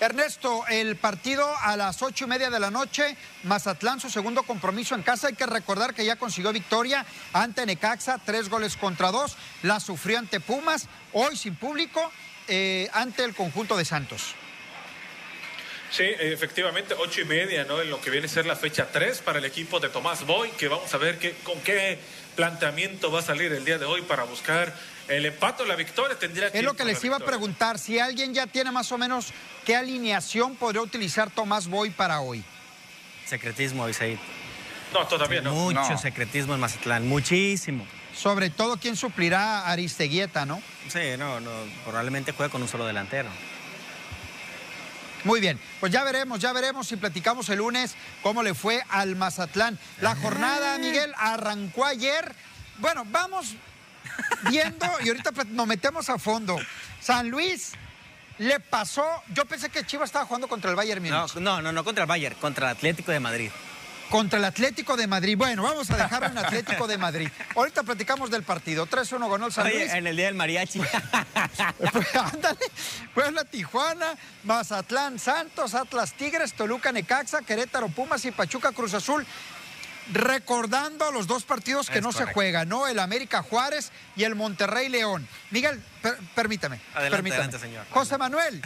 [0.00, 4.94] Ernesto, el partido a las ocho y media de la noche, Mazatlán, su segundo compromiso
[4.94, 5.26] en casa.
[5.26, 9.36] Hay que recordar que ya consiguió victoria ante Necaxa, tres goles contra dos.
[9.62, 12.12] La sufrió ante Pumas, hoy sin público,
[12.46, 14.34] eh, ante el conjunto de Santos.
[15.90, 17.80] Sí, efectivamente, ocho y media, ¿no?
[17.80, 20.50] En lo que viene a ser la fecha tres para el equipo de Tomás Boy,
[20.50, 21.98] que vamos a ver con qué
[22.38, 24.72] planteamiento va a salir el día de hoy para buscar
[25.08, 27.98] el empate o la victoria tendría que Es lo que les iba a preguntar, si
[27.98, 29.32] alguien ya tiene más o menos
[29.66, 32.44] qué alineación podría utilizar Tomás Boy para hoy.
[33.26, 34.16] Secretismo, Isaí.
[34.94, 35.52] No, todavía no.
[35.52, 37.84] Mucho secretismo en Mazatlán, muchísimo.
[38.14, 40.62] Sobre todo quién suplirá a Aristeguieta, ¿no?
[40.86, 41.50] Sí, no, no,
[41.84, 43.30] probablemente juegue con un solo delantero.
[45.24, 49.16] Muy bien, pues ya veremos, ya veremos si platicamos el lunes cómo le fue al
[49.16, 49.78] Mazatlán.
[50.00, 52.34] La jornada, Miguel, arrancó ayer.
[52.78, 53.54] Bueno, vamos
[54.48, 56.56] viendo y ahorita nos metemos a fondo.
[57.00, 57.72] San Luis
[58.38, 59.04] le pasó,
[59.34, 61.34] yo pensé que Chivas estaba jugando contra el Bayern Múnich.
[61.36, 63.50] No, no, no, contra el Bayern, contra el Atlético de Madrid.
[64.10, 65.36] Contra el Atlético de Madrid.
[65.36, 67.28] Bueno, vamos a dejar un Atlético de Madrid.
[67.54, 68.86] Ahorita platicamos del partido.
[68.86, 69.92] 3-1 ganó el San Luis.
[69.92, 70.80] en el día del mariachi.
[71.92, 72.58] pues, ándale.
[73.32, 79.26] la Tijuana, Mazatlán, Santos, Atlas Tigres, Toluca Necaxa, Querétaro Pumas y Pachuca Cruz Azul
[80.12, 82.86] recordando los dos partidos que no se juegan, ¿no?
[82.86, 85.28] El América Juárez y el Monterrey León.
[85.50, 85.82] Miguel,
[86.34, 86.80] permítame.
[86.94, 87.84] Adelante, señor.
[87.90, 88.62] José Manuel,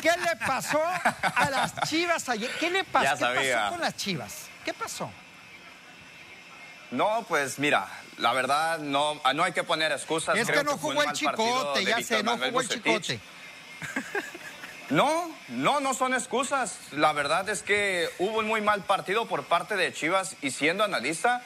[0.00, 2.50] ¿qué le pasó a las Chivas ayer?
[2.58, 4.51] ¿Qué le pasó, ¿Qué pasó con las Chivas?
[4.64, 5.10] ¿Qué pasó?
[6.90, 10.36] No, pues mira, la verdad no, no hay que poner excusas.
[10.36, 13.20] Es que no jugó el chicote, ya sé, no jugó el chicote.
[14.90, 16.78] No, no, no son excusas.
[16.90, 20.84] La verdad es que hubo un muy mal partido por parte de Chivas y siendo
[20.84, 21.40] analista,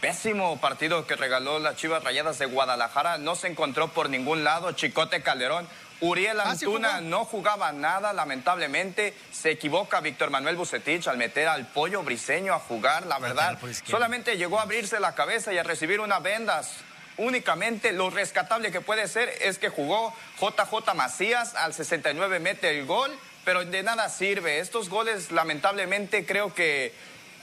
[0.00, 3.18] pésimo partido que regaló las Chivas Rayadas de Guadalajara.
[3.18, 4.72] No se encontró por ningún lado.
[4.72, 5.68] Chicote Calderón
[6.00, 9.14] Uriel ah, Antuna no jugaba nada, lamentablemente.
[9.32, 13.58] Se equivoca Víctor Manuel Bucetich al meter al pollo briseño a jugar, la verdad.
[13.84, 16.76] Solamente llegó a abrirse la cabeza y a recibir una vendas.
[17.16, 22.86] Únicamente lo rescatable que puede ser es que jugó JJ Macías al 69 mete el
[22.86, 23.10] gol,
[23.44, 24.60] pero de nada sirve.
[24.60, 26.94] Estos goles, lamentablemente, creo que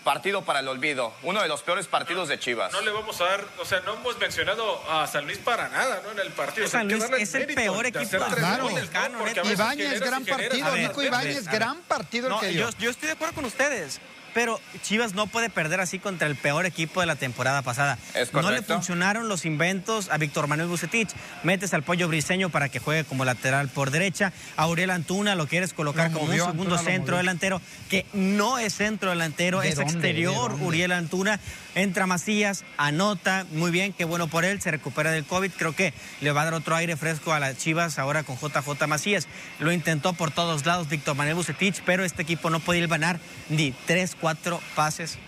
[0.05, 2.71] partido para el olvido, uno de los peores partidos de Chivas.
[2.71, 6.01] No le vamos a dar, o sea, no hemos mencionado a San Luis para nada,
[6.05, 6.11] ¿no?
[6.11, 6.67] En el partido.
[6.67, 8.69] San Luis es el peor equipo de claro.
[9.51, 13.45] Ibáñez, gran partido, Nico Ibáñez, gran partido el que yo, yo estoy de acuerdo con
[13.45, 13.99] ustedes
[14.35, 17.97] pero Chivas no puede perder así contra el peor equipo de la temporada pasada.
[18.33, 21.07] no le funcionaron los inventos a Víctor Manuel Bucetich.
[21.43, 24.33] Metes al pollo briseño para que juegue como lateral por derecha.
[24.57, 29.11] A Uriel Antuna lo quieres colocar como un segundo centro delantero, que no es centro
[29.11, 30.51] delantero, es exterior.
[30.61, 31.39] Uriel Antuna
[31.75, 35.51] entra Macías, anota, muy bien, qué bueno por él, se recupera del COVID.
[35.51, 38.87] Creo que le va a dar otro aire fresco a las Chivas ahora con JJ
[38.87, 39.27] Macías.
[39.59, 43.71] Lo intentó por todos lados Víctor Manuel Bucetich, pero este equipo no podía ganar ni
[43.85, 45.19] tres cuatro pases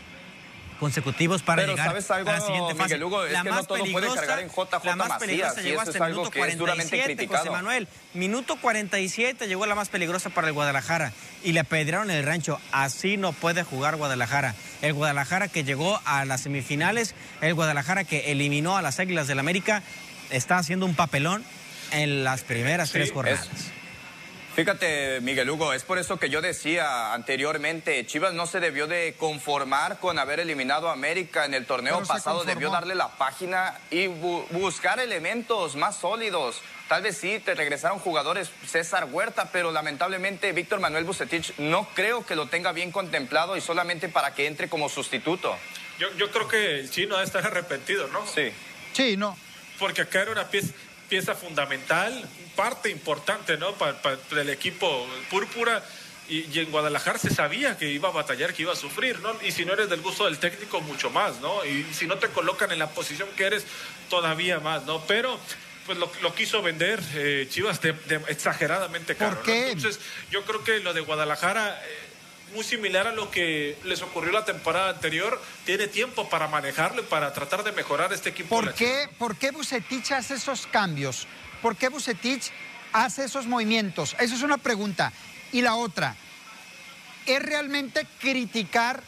[0.79, 2.83] consecutivos para Pero llegar ¿sabes algo, a la siguiente fase.
[2.83, 5.57] Miguel Hugo, es la que más no todo puede cargar en JJ la más Macías,
[5.57, 7.87] llegó hasta el minuto 47, José Manuel.
[8.13, 11.11] Minuto 47 llegó la más peligrosa para el Guadalajara
[11.43, 12.59] y le apedrearon el rancho.
[12.71, 14.55] Así no puede jugar Guadalajara.
[14.81, 19.39] El Guadalajara que llegó a las semifinales, el Guadalajara que eliminó a las Águilas del
[19.39, 19.81] América,
[20.29, 21.43] está haciendo un papelón
[21.91, 23.49] en las primeras tres jornadas.
[24.57, 29.13] Fíjate, Miguel Hugo, es por eso que yo decía anteriormente, Chivas no se debió de
[29.15, 34.07] conformar con haber eliminado a América en el torneo pasado, debió darle la página y
[34.07, 36.63] buscar elementos más sólidos.
[36.87, 42.25] Tal vez sí, te regresaron jugadores César Huerta, pero lamentablemente Víctor Manuel Bucetich no creo
[42.25, 45.57] que lo tenga bien contemplado y solamente para que entre como sustituto.
[45.99, 48.25] Yo, yo creo que el chino debe estar arrepentido, ¿no?
[48.25, 48.51] Sí.
[48.93, 49.37] Sí, no.
[49.79, 50.73] Porque acá era una pieza
[51.07, 53.73] pieza fundamental, parte importante ¿no?
[53.73, 53.97] para,
[54.31, 55.83] el equipo púrpura.
[56.29, 59.33] Y, en Guadalajara se sabía que iba a batallar, que iba a sufrir, ¿no?
[59.43, 61.63] Y si no eres del gusto del técnico, mucho más, ¿no?
[61.63, 63.65] Y si no te colocan en la posición que eres,
[64.09, 65.01] todavía más, ¿no?
[65.07, 65.39] Pero
[65.87, 67.95] pues lo, quiso vender eh, Chivas de,
[68.27, 69.37] exageradamente caro.
[69.37, 69.71] ¿Por qué?
[69.71, 71.81] Entonces, yo creo que lo de Guadalajara...
[71.83, 72.07] Eh,
[72.53, 75.41] muy similar a lo que les ocurrió la temporada anterior.
[75.65, 78.49] Tiene tiempo para manejarlo y para tratar de mejorar este equipo.
[78.49, 81.27] ¿Por, qué, ¿por qué Bucetich hace esos cambios?
[81.61, 82.51] ¿Por qué Bucetich
[82.93, 84.15] hace esos movimientos?
[84.19, 85.11] Esa es una pregunta.
[85.51, 86.15] Y la otra,
[87.25, 89.03] ¿es realmente criticar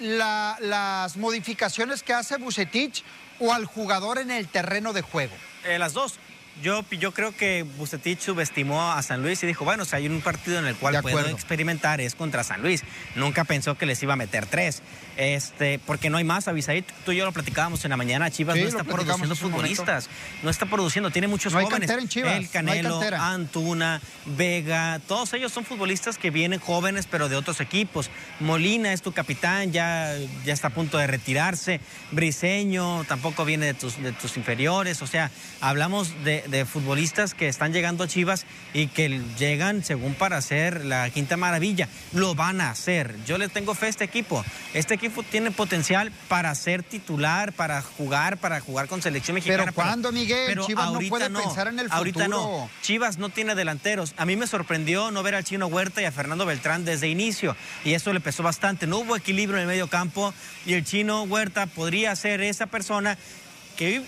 [0.00, 3.04] las modificaciones que hace Bucetich
[3.38, 5.34] o al jugador en el terreno de juego?
[5.64, 6.18] Eh, las dos.
[6.60, 10.20] Yo, yo creo que Bucetich subestimó a San Luis y dijo, bueno, si hay un
[10.20, 12.84] partido en el cual puedo experimentar es contra San Luis.
[13.16, 14.82] Nunca pensó que les iba a meter tres.
[15.16, 16.84] Este, porque no hay más, Avisaid.
[17.04, 18.30] Tú y yo lo platicábamos en la mañana.
[18.30, 20.08] Chivas no está produciendo futbolistas.
[20.42, 21.90] No está produciendo, tiene muchos jóvenes.
[21.90, 28.10] El Canelo, Antuna, Vega, todos ellos son futbolistas que vienen jóvenes, pero de otros equipos.
[28.40, 31.80] Molina es tu capitán, ya, ya está a punto de retirarse.
[32.10, 35.02] Briseño tampoco viene de tus, de tus inferiores.
[35.02, 40.14] O sea, hablamos de, de futbolistas que están llegando a Chivas y que llegan según
[40.14, 41.88] para hacer la quinta maravilla.
[42.12, 43.16] Lo van a hacer.
[43.26, 44.44] Yo le tengo fe a este equipo.
[44.74, 49.64] Este equipo tiene potencial para ser titular, para jugar, para jugar con selección mexicana.
[49.64, 50.58] Pero ¿cuándo, Miguel?
[50.66, 51.98] Chivas no puede pensar en el futuro.
[51.98, 52.70] Ahorita no.
[52.82, 54.14] Chivas no tiene delanteros.
[54.16, 57.56] A mí me sorprendió no ver al Chino Huerta y a Fernando Beltrán desde inicio.
[57.84, 58.86] Y eso le pesó bastante.
[58.86, 60.34] No hubo equilibrio en el medio campo
[60.66, 63.18] y el Chino Huerta podría ser esa persona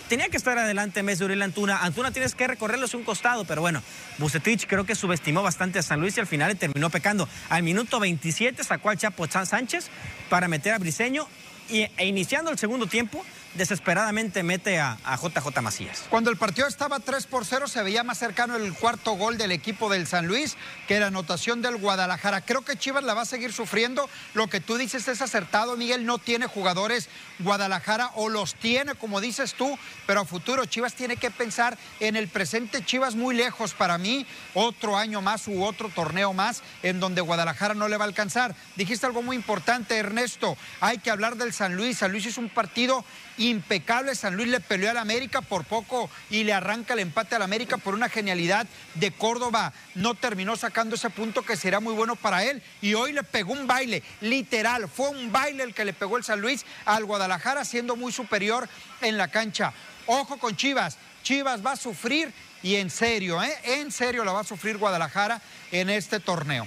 [0.08, 1.78] tenía que estar adelante en vez de Uriel Antuna.
[1.78, 3.82] Antuna tienes que recorrerlo hacia un costado, pero bueno,
[4.18, 7.28] Bucetich creo que subestimó bastante a San Luis y al final terminó pecando.
[7.48, 9.88] Al minuto 27 sacó al Chapo Sánchez
[10.28, 11.26] para meter a Briseño
[11.68, 16.04] y, e iniciando el segundo tiempo desesperadamente mete a, JJ Macías.
[16.10, 19.52] Cuando el partido estaba 3 por 0, se veía más cercano el cuarto gol del
[19.52, 22.40] equipo del San Luis que la anotación del Guadalajara.
[22.40, 24.08] Creo que Chivas la va a seguir sufriendo.
[24.34, 26.04] Lo que tú dices es acertado, Miguel.
[26.04, 31.16] No tiene jugadores Guadalajara o los tiene, como dices tú, pero a futuro Chivas tiene
[31.16, 32.84] que pensar en el presente.
[32.84, 34.26] Chivas muy lejos para mí.
[34.54, 38.54] Otro año más u otro torneo más en donde Guadalajara no le va a alcanzar.
[38.76, 40.56] Dijiste algo muy importante, Ernesto.
[40.80, 41.98] Hay que hablar del San Luis.
[41.98, 43.04] San Luis es un partido
[43.38, 44.14] impecable.
[44.14, 47.76] San Luis le peleó al América por poco y le arranca el empate al América
[47.76, 49.72] por una genialidad de Córdoba.
[49.94, 52.62] No terminó sacando ese punto que será muy bueno para él.
[52.80, 54.88] Y hoy le pegó un baile, literal.
[54.88, 58.68] Fue un baile el que le pegó el San Luis al Guadalajara, siendo muy superior
[59.00, 59.72] en la cancha.
[60.06, 60.98] Ojo con Chivas.
[61.22, 62.32] Chivas va a sufrir
[62.62, 63.54] y en serio, ¿eh?
[63.64, 65.40] En serio la va a sufrir Guadalajara
[65.72, 66.66] en este torneo.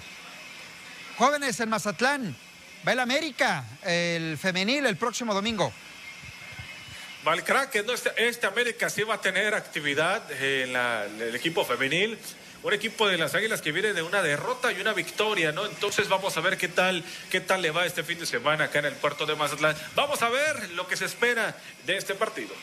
[1.18, 2.36] Jóvenes en Mazatlán,
[2.88, 5.72] va el América, el femenil el próximo domingo.
[7.28, 7.92] Valcraque, ¿no?
[7.92, 10.74] este, América sí va a tener actividad en
[11.22, 12.18] el equipo femenil.
[12.64, 15.66] un equipo de las Águilas que viene de una derrota y una victoria, ¿no?
[15.66, 18.80] Entonces vamos a ver qué tal, qué tal le va este fin de semana acá
[18.80, 19.76] en el puerto de Mazatlán.
[19.94, 21.54] Vamos a ver lo que se espera
[21.86, 22.56] de este partido.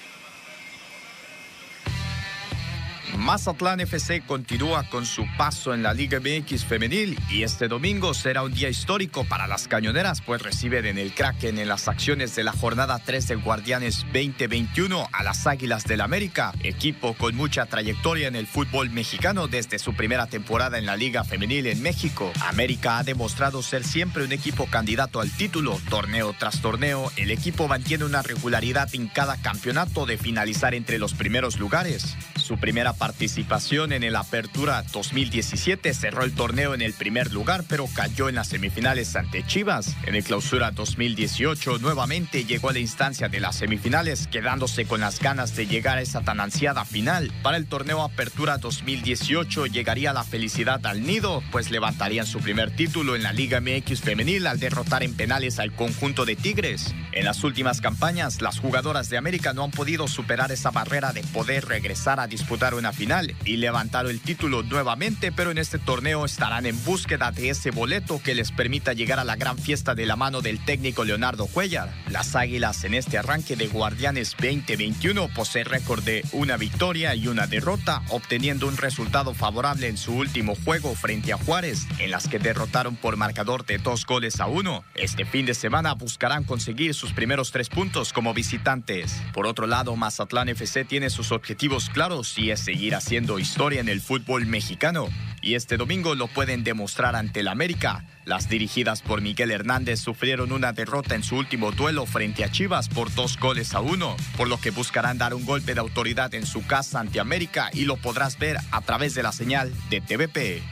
[3.17, 8.43] Mazatlán FC continúa con su paso en la Liga MX femenil y este domingo será
[8.43, 12.45] un día histórico para las cañoneras, pues reciben en el Kraken en las acciones de
[12.45, 18.29] la jornada 3 del Guardianes 2021 a las Águilas del América, equipo con mucha trayectoria
[18.29, 22.33] en el fútbol mexicano desde su primera temporada en la Liga Femenil en México.
[22.41, 27.69] América ha demostrado ser siempre un equipo candidato al título, torneo tras torneo, el equipo
[27.69, 32.17] mantiene una regularidad en cada campeonato de finalizar entre los primeros lugares.
[32.37, 37.87] Su primera participación en el Apertura 2017 cerró el torneo en el primer lugar, pero
[37.95, 39.95] cayó en las semifinales ante Chivas.
[40.07, 45.21] En el Clausura 2018 nuevamente llegó a la instancia de las semifinales, quedándose con las
[45.21, 47.31] ganas de llegar a esa tan ansiada final.
[47.43, 53.17] Para el torneo Apertura 2018 llegaría la felicidad al nido, pues levantarían su primer título
[53.17, 56.95] en la Liga MX femenil al derrotar en penales al conjunto de Tigres.
[57.13, 61.23] En las últimas campañas, las jugadoras de América no han podido superar esa barrera de
[61.23, 66.25] poder regresar a disputar una final y levantaron el título nuevamente, pero en este torneo
[66.25, 70.07] estarán en búsqueda de ese boleto que les permita llegar a la gran fiesta de
[70.07, 71.93] la mano del técnico Leonardo Cuellar.
[72.11, 77.47] Las Águilas en este arranque de Guardianes 2021 poseen récord de una victoria y una
[77.47, 82.39] derrota, obteniendo un resultado favorable en su último juego frente a Juárez, en las que
[82.39, 84.85] derrotaron por marcador de dos goles a uno.
[84.95, 89.21] Este fin de semana buscarán conseguir sus primeros tres puntos como visitantes.
[89.33, 93.89] Por otro lado, Mazatlán FC tiene sus objetivos claros y es seguir haciendo historia en
[93.89, 95.09] el fútbol mexicano.
[95.41, 98.05] Y este domingo lo pueden demostrar ante el América.
[98.25, 102.89] Las dirigidas por Miguel Hernández sufrieron una derrota en su último duelo frente a Chivas
[102.89, 106.45] por dos goles a uno, por lo que buscarán dar un golpe de autoridad en
[106.45, 110.63] su casa ante América y lo podrás ver a través de la señal de TVP.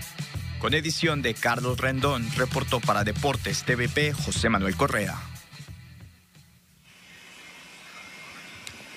[0.58, 5.31] Con edición de Carlos Rendón, reportó para Deportes TVP José Manuel Correa.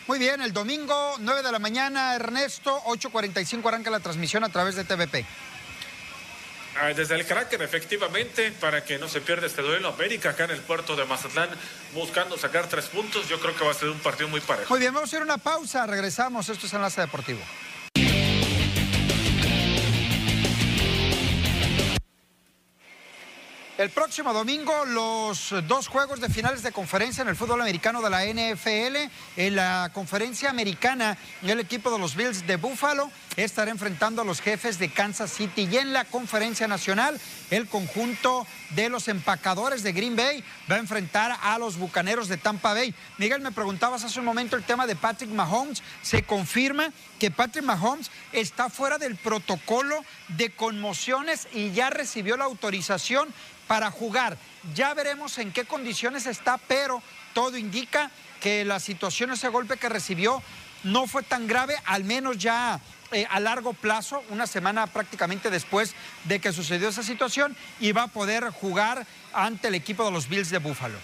[0.07, 4.75] Muy bien, el domingo 9 de la mañana, Ernesto, 8.45 arranca la transmisión a través
[4.75, 5.25] de TVP.
[6.79, 10.51] Ah, desde el Kraken, efectivamente, para que no se pierda este duelo América acá en
[10.51, 11.49] el puerto de Mazatlán,
[11.95, 13.27] buscando sacar tres puntos.
[13.29, 14.69] Yo creo que va a ser un partido muy parejo.
[14.69, 16.49] Muy bien, vamos a ir a una pausa, regresamos.
[16.49, 17.39] Esto es Enlace Deportivo.
[23.77, 28.09] El próximo domingo los dos juegos de finales de conferencia en el fútbol americano de
[28.09, 29.11] la NFL.
[29.35, 34.39] En la conferencia americana, el equipo de los Bills de Buffalo estará enfrentando a los
[34.39, 35.67] jefes de Kansas City.
[35.69, 37.19] Y en la conferencia nacional,
[37.51, 42.37] el conjunto de los empacadores de Green Bay va a enfrentar a los bucaneros de
[42.37, 42.95] Tampa Bay.
[43.17, 45.83] Miguel, me preguntabas hace un momento el tema de Patrick Mahomes.
[46.01, 52.45] Se confirma que Patrick Mahomes está fuera del protocolo de conmociones y ya recibió la
[52.45, 53.33] autorización
[53.67, 54.37] para jugar.
[54.73, 57.01] Ya veremos en qué condiciones está, pero
[57.33, 60.41] todo indica que la situación, ese golpe que recibió,
[60.83, 62.79] no fue tan grave, al menos ya
[63.11, 65.95] eh, a largo plazo, una semana prácticamente después
[66.25, 70.29] de que sucedió esa situación, y va a poder jugar ante el equipo de los
[70.29, 70.97] Bills de Buffalo.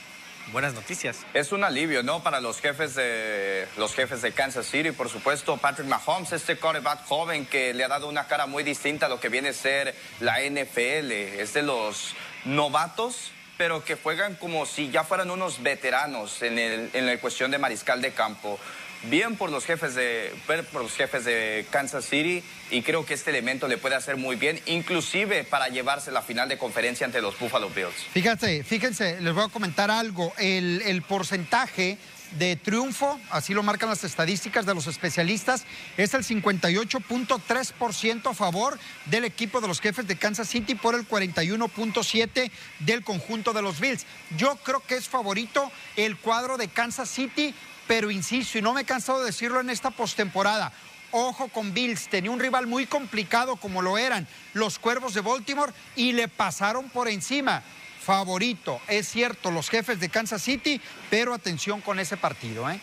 [0.51, 1.19] Buenas noticias.
[1.33, 2.23] Es un alivio, ¿no?
[2.23, 7.05] Para los jefes de los jefes de Kansas City, por supuesto, Patrick Mahomes, este quarterback
[7.05, 9.95] joven que le ha dado una cara muy distinta a lo que viene a ser
[10.19, 11.11] la NFL.
[11.11, 16.89] Es de los novatos, pero que juegan como si ya fueran unos veteranos en, el,
[16.93, 18.59] la cuestión de mariscal de campo.
[19.03, 20.31] Bien por los jefes de
[20.71, 24.35] por los jefes de Kansas City y creo que este elemento le puede hacer muy
[24.35, 27.95] bien, inclusive para llevarse la final de conferencia ante los Buffalo Bills.
[28.13, 30.33] Fíjate, fíjense, les voy a comentar algo.
[30.37, 31.97] El porcentaje
[32.31, 35.65] de triunfo, así lo marcan las estadísticas de los especialistas,
[35.97, 41.07] es el 58.3% a favor del equipo de los jefes de Kansas City por el
[41.07, 44.05] 41.7% del conjunto de los Bills.
[44.37, 47.53] Yo creo que es favorito el cuadro de Kansas City,
[47.87, 50.71] pero insisto, y no me he cansado de decirlo en esta postemporada,
[51.11, 55.73] ojo con Bills, tenía un rival muy complicado como lo eran los Cuervos de Baltimore
[55.95, 57.63] y le pasaron por encima
[58.01, 58.81] favorito.
[58.87, 62.69] Es cierto, los jefes de Kansas City, pero atención con ese partido.
[62.69, 62.79] ¿eh?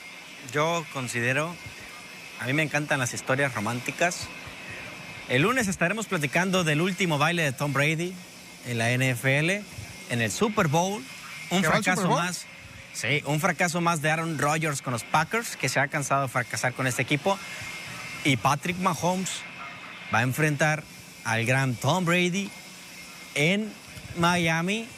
[0.53, 1.55] Yo considero,
[2.41, 4.29] a mí me encantan las historias románticas.
[5.29, 8.15] El lunes estaremos platicando del último baile de Tom Brady
[8.67, 9.51] en la NFL,
[10.11, 11.03] en el Super Bowl.
[11.51, 12.47] Un fracaso más.
[12.95, 16.29] Sí, un fracaso más de Aaron Rodgers con los Packers, que se ha cansado de
[16.29, 17.39] fracasar con este equipo.
[18.25, 19.41] Y Patrick Mahomes
[20.13, 20.83] va a enfrentar
[21.25, 22.51] al gran Tom Brady
[23.35, 23.73] en
[24.17, 24.89] Miami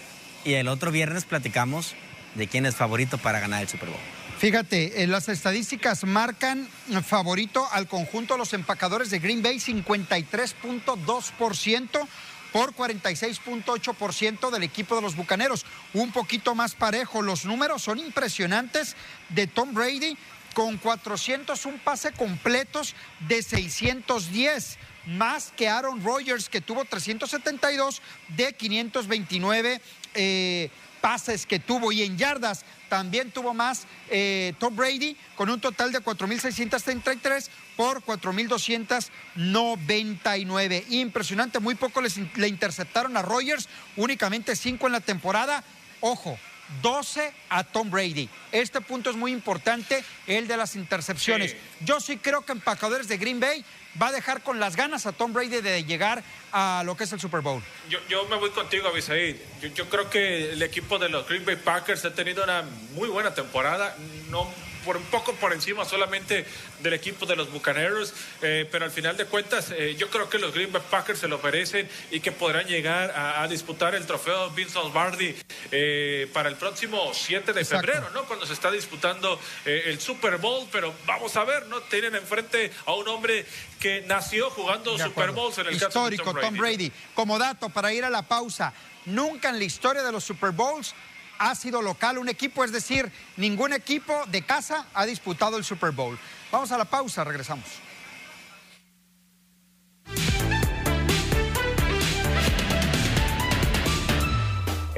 [0.44, 1.94] y el otro viernes platicamos
[2.34, 3.98] de quién es favorito para ganar el Super Bowl.
[4.38, 6.66] Fíjate, las estadísticas marcan
[7.06, 12.08] favorito al conjunto de los empacadores de Green Bay 53.2%
[12.52, 15.66] por 46.8% del equipo de los Bucaneros.
[15.92, 17.20] Un poquito más parejo.
[17.20, 18.96] Los números son impresionantes
[19.28, 20.16] de Tom Brady
[20.54, 22.94] con 401 pase completos
[23.28, 29.80] de 610 más que Aaron Rodgers, que tuvo 372 de 529
[30.14, 31.90] eh, pases que tuvo.
[31.92, 38.02] Y en yardas también tuvo más eh, Tom Brady, con un total de 4.633 por
[38.04, 40.84] 4.299.
[40.90, 45.64] Impresionante, muy poco le interceptaron a Rodgers, únicamente 5 en la temporada.
[46.00, 46.38] Ojo,
[46.82, 48.28] 12 a Tom Brady.
[48.52, 51.56] Este punto es muy importante, el de las intercepciones.
[51.80, 53.64] Yo sí creo que Empacadores de Green Bay
[54.00, 57.12] va a dejar con las ganas a Tom Brady de llegar a lo que es
[57.12, 57.62] el Super Bowl.
[58.08, 59.36] Yo, me voy contigo, Abisaid.
[59.60, 62.62] Yo, yo creo que el equipo de los Green Bay Packers ha tenido una
[62.94, 63.96] muy buena temporada.
[64.30, 64.48] No
[64.84, 66.46] por un poco por encima solamente
[66.80, 70.38] del equipo de los Bucaneros, eh, pero al final de cuentas eh, yo creo que
[70.38, 74.50] los Green Bay Packers se lo merecen y que podrán llegar a, disputar el trofeo
[74.50, 75.34] Vince Lombardi
[75.72, 78.24] eh, para el próximo 7 de febrero, ¿no?
[78.24, 81.80] Cuando se está disputando el Super Bowl, pero vamos a ver, ¿no?
[81.82, 83.44] Tienen enfrente a un hombre
[83.80, 86.92] que nació jugando Super Bowls en el Histórico, caso de Tom Brady.
[87.14, 88.72] Como dato, para ir a la pausa,
[89.06, 90.94] nunca en la historia de los Super Bowls
[91.40, 95.90] ha sido local un equipo, es decir, ningún equipo de casa ha disputado el Super
[95.90, 96.18] Bowl.
[96.52, 97.64] Vamos a la pausa, regresamos.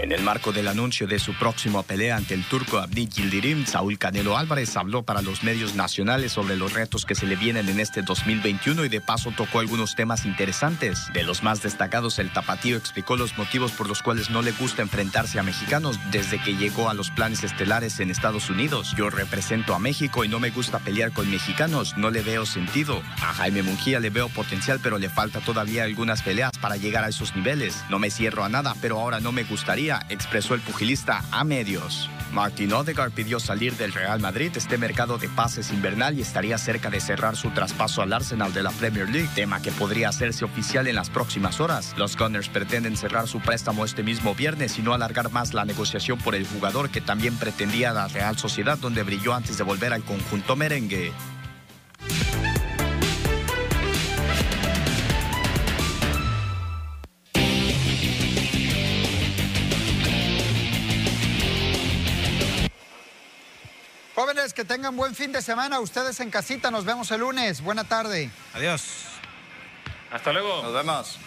[0.02, 3.98] En el marco del anuncio de su próxima pelea ante el turco Abdi Yildirim, Saúl
[3.98, 7.78] Canelo Álvarez habló para los medios nacionales sobre los retos que se le vienen en
[7.78, 11.06] este 2021 y de paso tocó algunos temas interesantes.
[11.14, 14.82] De los más destacados, el tapatío explicó los motivos por los cuales no le gusta
[14.82, 18.96] enfrentarse a mexicanos desde que llegó a los planes estelares en Estados Unidos.
[18.96, 23.00] Yo represento a México y no me gusta pelear con mexicanos, no le veo sentido.
[23.20, 27.08] A Jaime Mungía le veo potencial, pero le falta todavía algunas peleas para llegar a
[27.08, 27.84] esos niveles.
[27.88, 32.10] No me cierro a nada, pero ahora no me gustaría expresó el pugilista a medios.
[32.32, 36.88] Martin Odegaard pidió salir del Real Madrid este mercado de pases invernal y estaría cerca
[36.88, 40.86] de cerrar su traspaso al Arsenal de la Premier League, tema que podría hacerse oficial
[40.86, 41.94] en las próximas horas.
[41.96, 46.18] Los Gunners pretenden cerrar su préstamo este mismo viernes y no alargar más la negociación
[46.18, 50.02] por el jugador que también pretendía la Real Sociedad donde brilló antes de volver al
[50.02, 51.12] conjunto merengue.
[64.62, 65.80] Que tengan buen fin de semana.
[65.80, 67.62] Ustedes en casita, nos vemos el lunes.
[67.62, 68.30] Buena tarde.
[68.54, 69.06] Adiós.
[70.12, 70.62] Hasta luego.
[70.62, 71.18] Nos vemos.